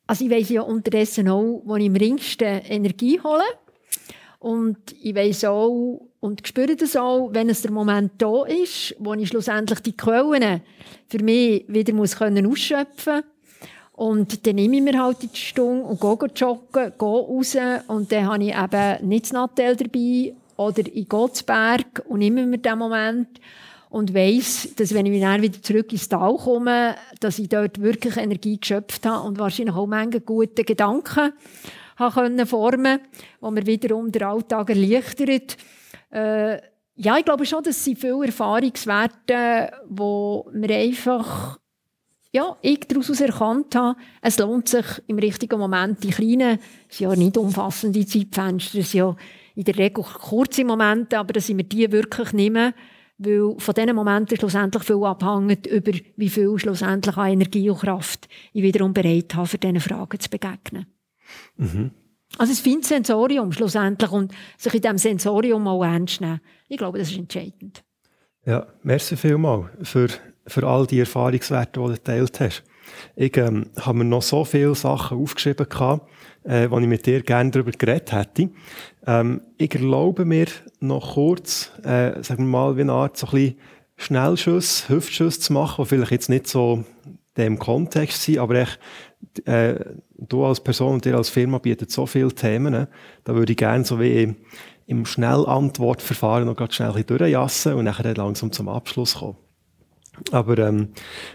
[0.08, 3.43] Also ich weiss ja unterdessen auch, wo ich am ringsten Energie hole.
[4.39, 9.14] Und ich weiss auch und spüre das auch, wenn es der Moment da ist, wo
[9.14, 10.62] ich schlussendlich die Quellen
[11.08, 13.24] für mich wieder muss können ausschöpfen.
[13.93, 17.58] Und dann nehme ich mir halt die Stunde und gehe joggen, gehe raus.
[17.88, 22.19] Und dann habe ich eben nicht das Nattel dabei oder ich gehe zu Berg und
[22.19, 23.41] nehme mir den Moment
[23.89, 28.18] und weiss, dass wenn ich dann wieder zurück ins Tal komme, dass ich dort wirklich
[28.18, 31.34] Energie geschöpft habe und wahrscheinlich auch Menge gute Gedanken
[31.97, 32.99] können formen,
[33.39, 35.57] wo mir wiederum der Alltag erleichtert.
[36.11, 36.61] Äh,
[36.95, 41.59] ja, ich glaube schon, dass sie viele Erfahrungswerte, wo mir einfach
[42.34, 46.59] ja, ich daraus erkannt habe, es lohnt sich im richtigen Moment, die kleinen,
[46.89, 49.15] sind ja nicht umfassende Zeitfenster, sind ja
[49.55, 52.73] in der Regel kurze Momente, aber dass ich mir die wirklich nehme,
[53.18, 58.27] weil von diesen Momenten schlussendlich viel abhängt, über wie viel schlussendlich an Energie und Kraft
[58.53, 60.85] ich wiederum bereit habe, für diesen Fragen zu begegnen.
[61.57, 61.91] Mhm.
[62.38, 66.41] Also es findet Sensorium schlussendlich und sich in diesem Sensorium auch ernst nehmen.
[66.68, 67.84] Ich glaube, das ist entscheidend.
[68.45, 70.07] Ja, merci vielmals für,
[70.45, 72.64] für all die Erfahrungswerte, die du geteilt hast.
[73.15, 76.09] Ich ähm, habe mir noch so viele Sachen aufgeschrieben, gehabt,
[76.43, 78.49] äh, die ich mit dir gerne darüber geredet hätte.
[79.05, 80.47] Ähm, ich erlaube mir
[80.80, 83.55] noch kurz, äh, sagen wir mal, wie eine Art so ein bisschen
[83.97, 86.84] Schnellschuss, Hüftschuss zu machen, die vielleicht jetzt nicht so
[87.38, 88.80] dem Kontext sind, aber echt,
[89.45, 89.76] äh,
[90.18, 92.88] du als Person und dir als Firma bietet so viele Themen, ne?
[93.23, 94.35] da würde ich gerne so wie
[94.85, 99.38] im, Schnellantwortverfahren noch ganz schnell durchjassen und nachher langsam zum Abschluss kommen.
[100.31, 100.89] Aber ähm,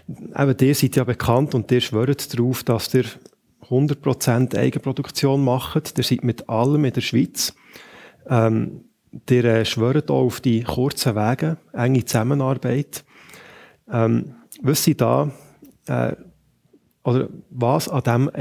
[0.07, 3.05] eben, ihr seid ja bekannt und ihr schwört darauf, dass ihr
[3.69, 5.97] 100% Eigenproduktion macht.
[5.97, 7.53] Ihr seid mit allem in der Schweiz.
[8.27, 8.85] Ähm,
[9.29, 13.03] ihr äh, schwört auch auf die kurzen Wege, enge Zusammenarbeit.
[13.91, 15.31] Ähm, was sind da,
[15.87, 16.13] äh,
[17.03, 18.31] oder was an dem,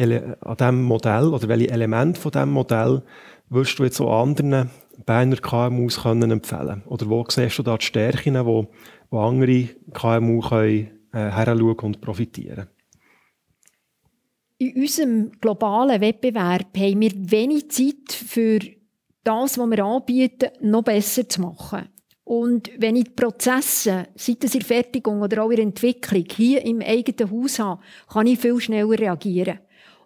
[0.41, 3.03] an dem Modell, oder welche Elemente von diesem Modell
[3.49, 4.71] würdest du jetzt so anderen
[5.05, 6.83] Berner KMUs können empfehlen?
[6.87, 8.69] Oder wo siehst du da die Stärken, wo,
[9.13, 12.67] wo andere KMU können, äh, heranschauen und profitieren?
[14.59, 18.59] In unserem globalen Wettbewerb haben wir wenig Zeit für
[19.23, 21.89] das, was wir anbieten, noch besser zu machen.
[22.25, 26.25] Und wenn ich die Prozesse, sei es in der Fertigung oder auch in der Entwicklung,
[26.31, 29.59] hier im eigenen Haus habe, kann ich viel schneller reagieren.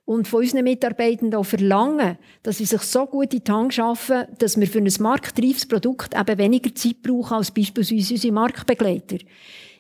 [0.06, 4.24] Und von unseren Mitarbeitenden auch verlangen, dass sie sich so gut in die Hand schaffen,
[4.38, 9.18] dass wir für ein marktreifes Produkt eben weniger Zeit brauchen als beispielsweise unsere Marktbegleiter.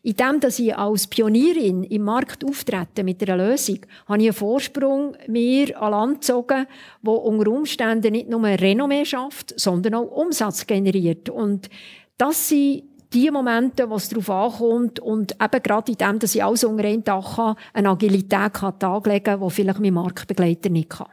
[0.02, 4.32] In dem, dass ich als Pionierin im Markt auftrete mit einer Lösung, habe ich einen
[4.34, 6.66] Vorsprung mir an Land gezogen,
[7.02, 11.28] der unter Umständen nicht nur Renommee schafft, sondern auch Umsatz generiert.
[11.28, 11.70] Und
[12.18, 16.44] das sind die Momente, wo es darauf ankommt und eben gerade in dem, dass ich
[16.44, 20.90] alles unter einem Dach habe, eine Agilität kann taglegen kann, die vielleicht mein Marktbegleiter nicht
[20.90, 21.08] kann.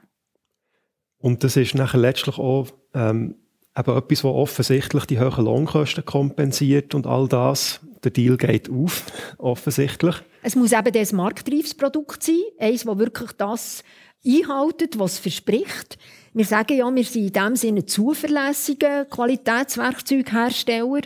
[1.19, 3.35] Und das ist nachher letztlich auch ähm,
[3.77, 7.79] eben etwas, was offensichtlich die hohen Lohnkosten kompensiert und all das.
[8.03, 9.05] Der Deal geht auf,
[9.37, 10.15] offensichtlich.
[10.41, 13.83] Es muss eben das marktreifes Produkt sein, eins, das wirklich das
[14.25, 15.97] einhaltet, was es verspricht.
[16.33, 21.01] Wir sagen ja, wir sind in dem Sinne zuverlässige Qualitätswerkzeughersteller.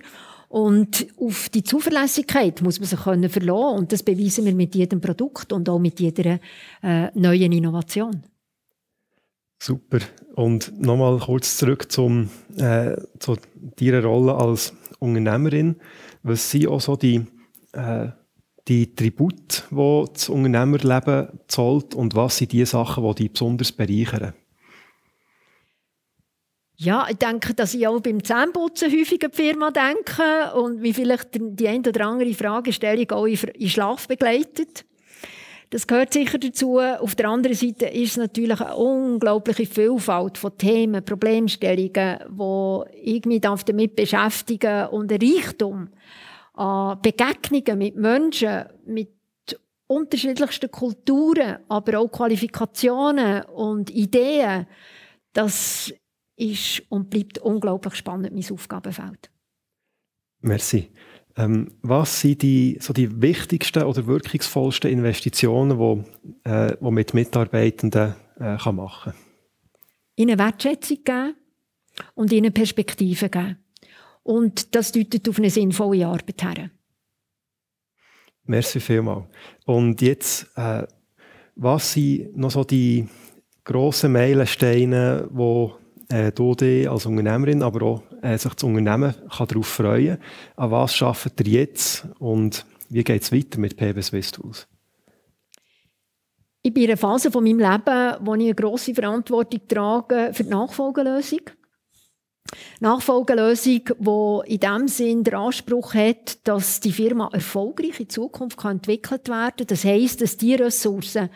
[0.49, 3.77] Und auf die Zuverlässigkeit muss man sich können verlassen.
[3.77, 6.39] Und das beweisen wir mit jedem Produkt und auch mit jeder
[6.81, 8.23] äh, neuen Innovation.
[9.59, 9.99] Super.
[10.35, 13.37] Und nochmal kurz zurück zum, äh, zu
[13.77, 15.77] deiner Rolle als Unternehmerin.
[16.23, 17.25] Was sind auch so die,
[17.73, 18.09] äh,
[18.67, 24.33] die Tribute, die das Unternehmerleben zahlt und was sind die Sachen, die dich besonders bereichern?
[26.79, 30.93] Ja, ich denke, dass ich auch beim Zähneputzen häufig an die Firma denke und wie
[30.93, 34.85] vielleicht die eine oder andere Fragestellung auch in Schlaf begleitet.
[35.71, 36.79] Das gehört sicher dazu.
[36.79, 43.25] Auf der anderen Seite ist es natürlich eine unglaubliche Vielfalt von Themen, Problemstellungen, wo ich
[43.25, 45.89] mich damit beschäftigen und ein Reichtum
[46.53, 49.09] an Begegnungen mit Menschen, mit
[49.87, 54.67] unterschiedlichsten Kulturen, aber auch Qualifikationen und Ideen,
[55.33, 55.91] das
[56.37, 59.29] ist und bleibt unglaublich spannend, mein Aufgabenfeld.
[60.41, 60.91] Merci.
[61.35, 68.15] Ähm, was sind die, so die wichtigsten oder wirkungsvollsten Investitionen, die, äh, die mit Mitarbeitenden
[68.39, 69.21] äh, kann machen kann?
[70.15, 71.35] Ihnen Wertschätzung geben
[72.15, 73.57] und ihnen Perspektiven geben.
[74.23, 76.71] Und das deutet auf eine sinnvolle Arbeit her.
[78.45, 79.25] Merci vielmals.
[79.65, 80.87] Und jetzt, äh,
[81.55, 83.07] was sind noch so die
[83.63, 89.47] grossen Meilensteine, die äh, du dich als Unternehmerin, aber auch äh, sich das Unternehmen kann
[89.47, 90.17] darauf freuen
[90.55, 94.67] An was arbeitet ihr jetzt und wie geht es weiter mit PB Swiss Tools?
[96.61, 100.43] Ich bin in einer Phase von meinem Leben, wo ich eine grosse Verantwortung trage für
[100.43, 101.41] die Nachfolgelösung.
[102.79, 109.27] Nachfolgelösung, die in dem Sinn den Anspruch hat, dass die Firma erfolgreich in Zukunft entwickelt
[109.27, 109.67] werden kann.
[109.67, 111.29] Das heisst, dass die Ressourcen,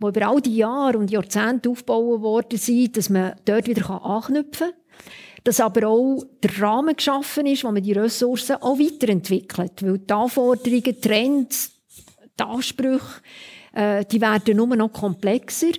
[0.00, 4.70] die über all die Jahre und Jahrzehnte aufgebaut worden sind, dass man dort wieder anknüpfen
[4.70, 4.80] kann.
[5.44, 9.82] Dass aber auch der Rahmen geschaffen ist, wo man die Ressourcen auch weiterentwickelt.
[9.82, 11.72] Weil die Anforderungen, Trends,
[12.38, 13.20] die Ansprüche,
[13.74, 15.72] äh, die werden nur noch komplexer.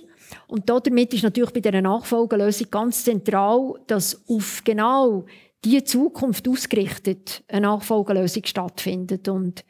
[0.48, 5.24] Und damit ist natürlich bei dieser Nachfolgelösung ganz zentral, dass auf genau
[5.64, 9.28] die Zukunft ausgerichtet eine Nachfolgelösung stattfindet.
[9.28, 9.64] Und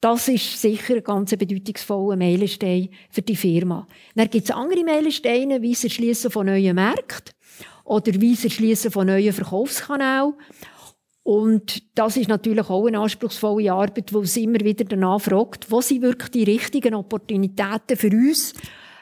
[0.00, 3.86] das ist sicher ein ganz bedeutungsvoller Meilenstein für die Firma.
[4.14, 7.34] Dann gibt es andere Meilensteine, wie das Erschließen von neuen Märkten
[7.84, 10.34] oder wie das Erschließen von neuen Verkaufskanälen.
[11.24, 15.80] Und das ist natürlich auch eine anspruchsvolle Arbeit, wo es immer wieder danach fragt, wo
[15.80, 18.54] sind wirklich die richtigen Opportunitäten für uns?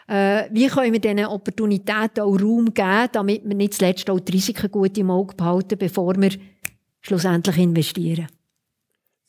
[0.09, 4.33] Äh, wie können wir diesen Opportunitäten auch Raum geben, damit wir nicht zuletzt auch die
[4.33, 6.31] Risiken gut im Auge behalten, bevor wir
[7.01, 8.27] schlussendlich investieren?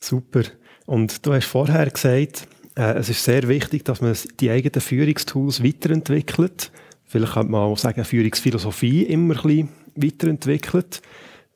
[0.00, 0.42] Super.
[0.88, 5.62] Und du hast vorher gesagt, äh, es ist sehr wichtig, dass man die eigenen Führungstools
[5.62, 6.72] weiterentwickelt.
[7.04, 11.02] Vielleicht könnte man auch sagen, Führungsphilosophie immer ein bisschen weiterentwickelt.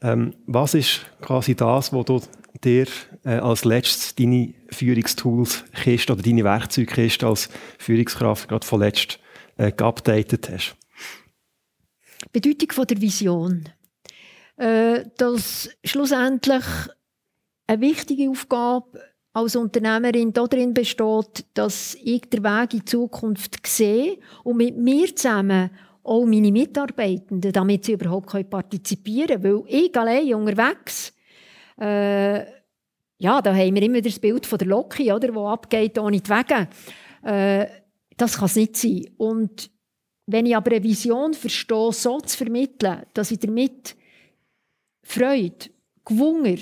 [0.02, 2.20] Ähm, was ist quasi das, wo du
[2.62, 2.86] dir
[3.24, 7.48] äh, als letztes deine Führungstools Kiste oder deine Werkzeugkiste als
[7.78, 9.18] Führungskraft gerade von letzt
[9.56, 10.76] äh, geupdatet hast?
[12.34, 13.70] Bedeutung von der Vision.
[14.58, 16.64] Äh, dass schlussendlich
[17.66, 19.00] eine wichtige Aufgabe
[19.32, 25.14] als Unternehmerin darin besteht, dass ich den Weg in die Zukunft sehe und mit mir
[25.14, 25.70] zusammen
[26.04, 29.64] auch meine Mitarbeitenden, damit sie überhaupt partizipieren können.
[29.64, 31.12] Weil ich allein unterwegs,
[31.80, 32.40] äh,
[33.18, 36.28] ja, da haben wir immer das Bild von der Loki, oder, die abgeht ohne die
[36.28, 36.68] Wege.
[37.22, 37.66] Äh,
[38.16, 39.06] das kann es nicht sein.
[39.16, 39.70] Und
[40.26, 43.96] wenn ich aber eine Vision verstehe, so zu vermitteln, dass ich damit
[45.04, 45.70] Freude,
[46.04, 46.58] Gewunger,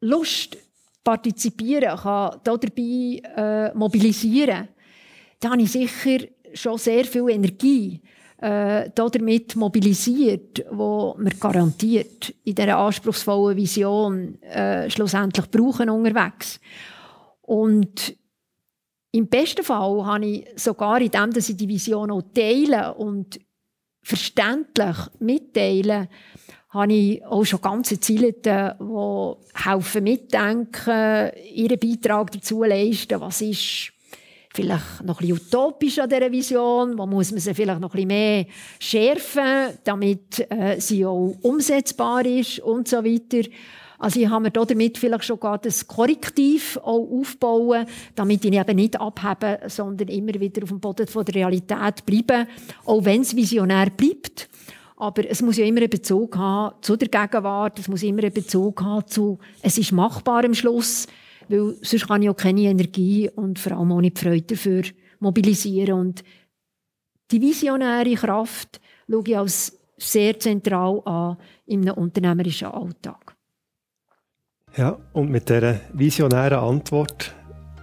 [0.00, 0.56] Lust
[1.06, 4.68] partizipieren kann, dabei äh, mobilisieren,
[5.38, 8.02] dann habe ich sicher schon sehr viel Energie
[8.38, 16.58] äh, damit mobilisiert, wo wir garantiert in dieser anspruchsvollen Vision äh, schlussendlich brauchen unterwegs.
[17.42, 18.16] Und
[19.12, 23.38] im besten Fall habe ich sogar in dem, dass ich die Vision auch teile und
[24.02, 26.08] verständlich mitteile,
[26.76, 28.70] habe ich auch schon ganze Ziele, die
[29.54, 33.92] helfen mitdenken, ihren Beitrag dazu leisten, was ist
[34.54, 37.96] vielleicht noch ein bisschen utopisch an dieser Vision, wo muss man sie vielleicht noch ein
[37.96, 38.46] bisschen mehr
[38.78, 43.48] schärfen, damit äh, sie auch umsetzbar ist und so weiter.
[43.98, 48.76] Also ich habe mir damit vielleicht schon gerade das Korrektiv auch aufbauen, damit ich eben
[48.76, 52.46] nicht abhebe, sondern immer wieder auf dem Boden der Realität bleibe,
[52.84, 54.48] auch wenn es visionär bleibt.
[54.96, 58.32] Aber es muss ja immer einen Bezug haben zu der Gegenwart, es muss immer einen
[58.32, 61.06] Bezug haben zu, es ist machbar am Schluss,
[61.48, 64.82] weil sonst kann ich auch keine Energie und vor allem auch nicht Freude dafür
[65.20, 65.98] mobilisieren.
[65.98, 66.24] Und
[67.30, 71.36] die visionäre Kraft schaue ich als sehr zentral an
[71.66, 73.36] in einem unternehmerischen Alltag.
[74.76, 77.34] Ja, und mit dieser visionären Antwort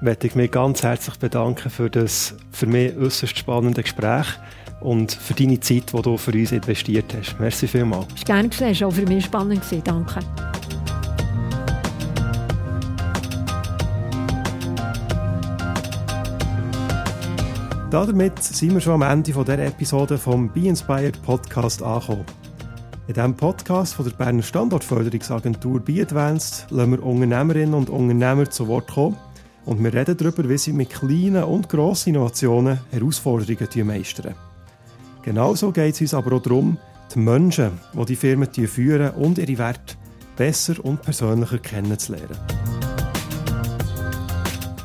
[0.01, 4.27] möchte ich mich ganz herzlich bedanken für das für mich äußerst spannende Gespräch
[4.83, 7.39] und für deine Zeit, die du für uns investiert hast.
[7.39, 8.07] Merci vielmals.
[8.15, 9.63] Es war gerne, es war auch für mich spannend.
[9.83, 10.19] Danke.
[17.89, 22.25] Damit sind wir schon am Ende dieser Episode vom Be Inspired Podcast angekommen.
[23.07, 28.67] In diesem Podcast von der Berner Standortförderungsagentur Be Advanced lassen wir Unternehmerinnen und Unternehmer zu
[28.67, 29.17] Wort kommen
[29.65, 34.33] und wir reden darüber, wie sie mit kleinen und grossen Innovationen Herausforderungen meistern.
[35.23, 36.77] Genauso geht es uns aber auch darum,
[37.13, 39.95] die Menschen, die die Firmen führen und ihre Werte
[40.35, 42.37] besser und persönlicher kennenzulernen.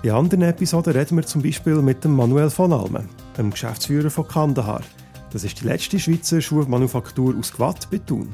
[0.05, 4.29] In anderen Episoden reden wir zum Beispiel mit dem Manuel von Almen, dem Geschäftsführer von
[4.29, 4.83] Kandahar.
[5.33, 8.29] Das ist die letzte Schweizer Schuhmanufaktur aus Gwatt bei Thun.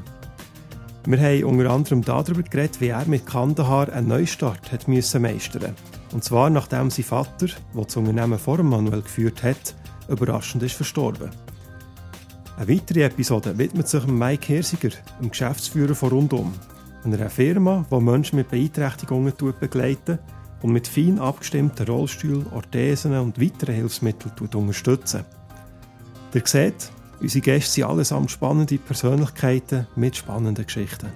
[1.07, 5.75] Wir haben unter anderem darüber geredet, wie er mit Kandahar einen Neustart hat müssen meistern
[6.13, 9.75] Und zwar nachdem sein Vater, der das Unternehmen vor Manuel geführt hat,
[10.09, 11.31] überraschend ist verstorben.
[12.57, 14.91] Eine weitere Episode widmet sich Mike Hirsiger,
[15.21, 16.53] dem Geschäftsführer von Rundum,
[17.03, 20.21] einer Firma, die Menschen mit Beeinträchtigungen begleitet
[20.63, 25.25] und mit fein abgestimmten Rollstühlen, Orthesen und weiteren Hilfsmitteln unterstützen.
[26.33, 26.91] Ihr seht,
[27.21, 31.09] unsere Gäste sind allesamt spannende Persönlichkeiten mit spannenden Geschichten.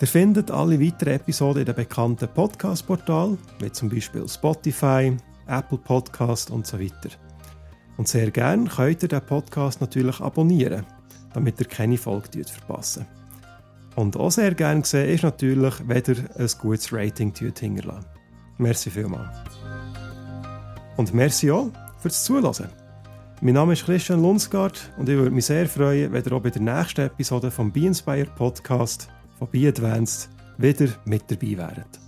[0.00, 5.16] Ihr findet alle weiteren Episoden in den bekannten Podcast-Portalen, wie zum Beispiel Spotify,
[5.48, 7.10] Apple Podcast und so weiter.
[7.98, 10.86] Und sehr gerne könnt ihr den Podcast natürlich abonnieren,
[11.34, 13.06] damit ihr keine Folge verpassen.
[13.96, 18.06] Und auch sehr gerne gesehen ist natürlich, wenn ihr ein gutes Rating hinterlassen.
[18.56, 19.36] Merci vielmals.
[20.96, 22.68] Und merci auch fürs Zuhören.
[23.40, 26.50] Mein Name ist Christian Lunsgaard und ich würde mich sehr freuen, wenn ihr auch bei
[26.50, 29.08] der nächsten Episode vom Be Inspire Podcast
[29.38, 32.07] von Be Advanced wieder mit dabei wäret.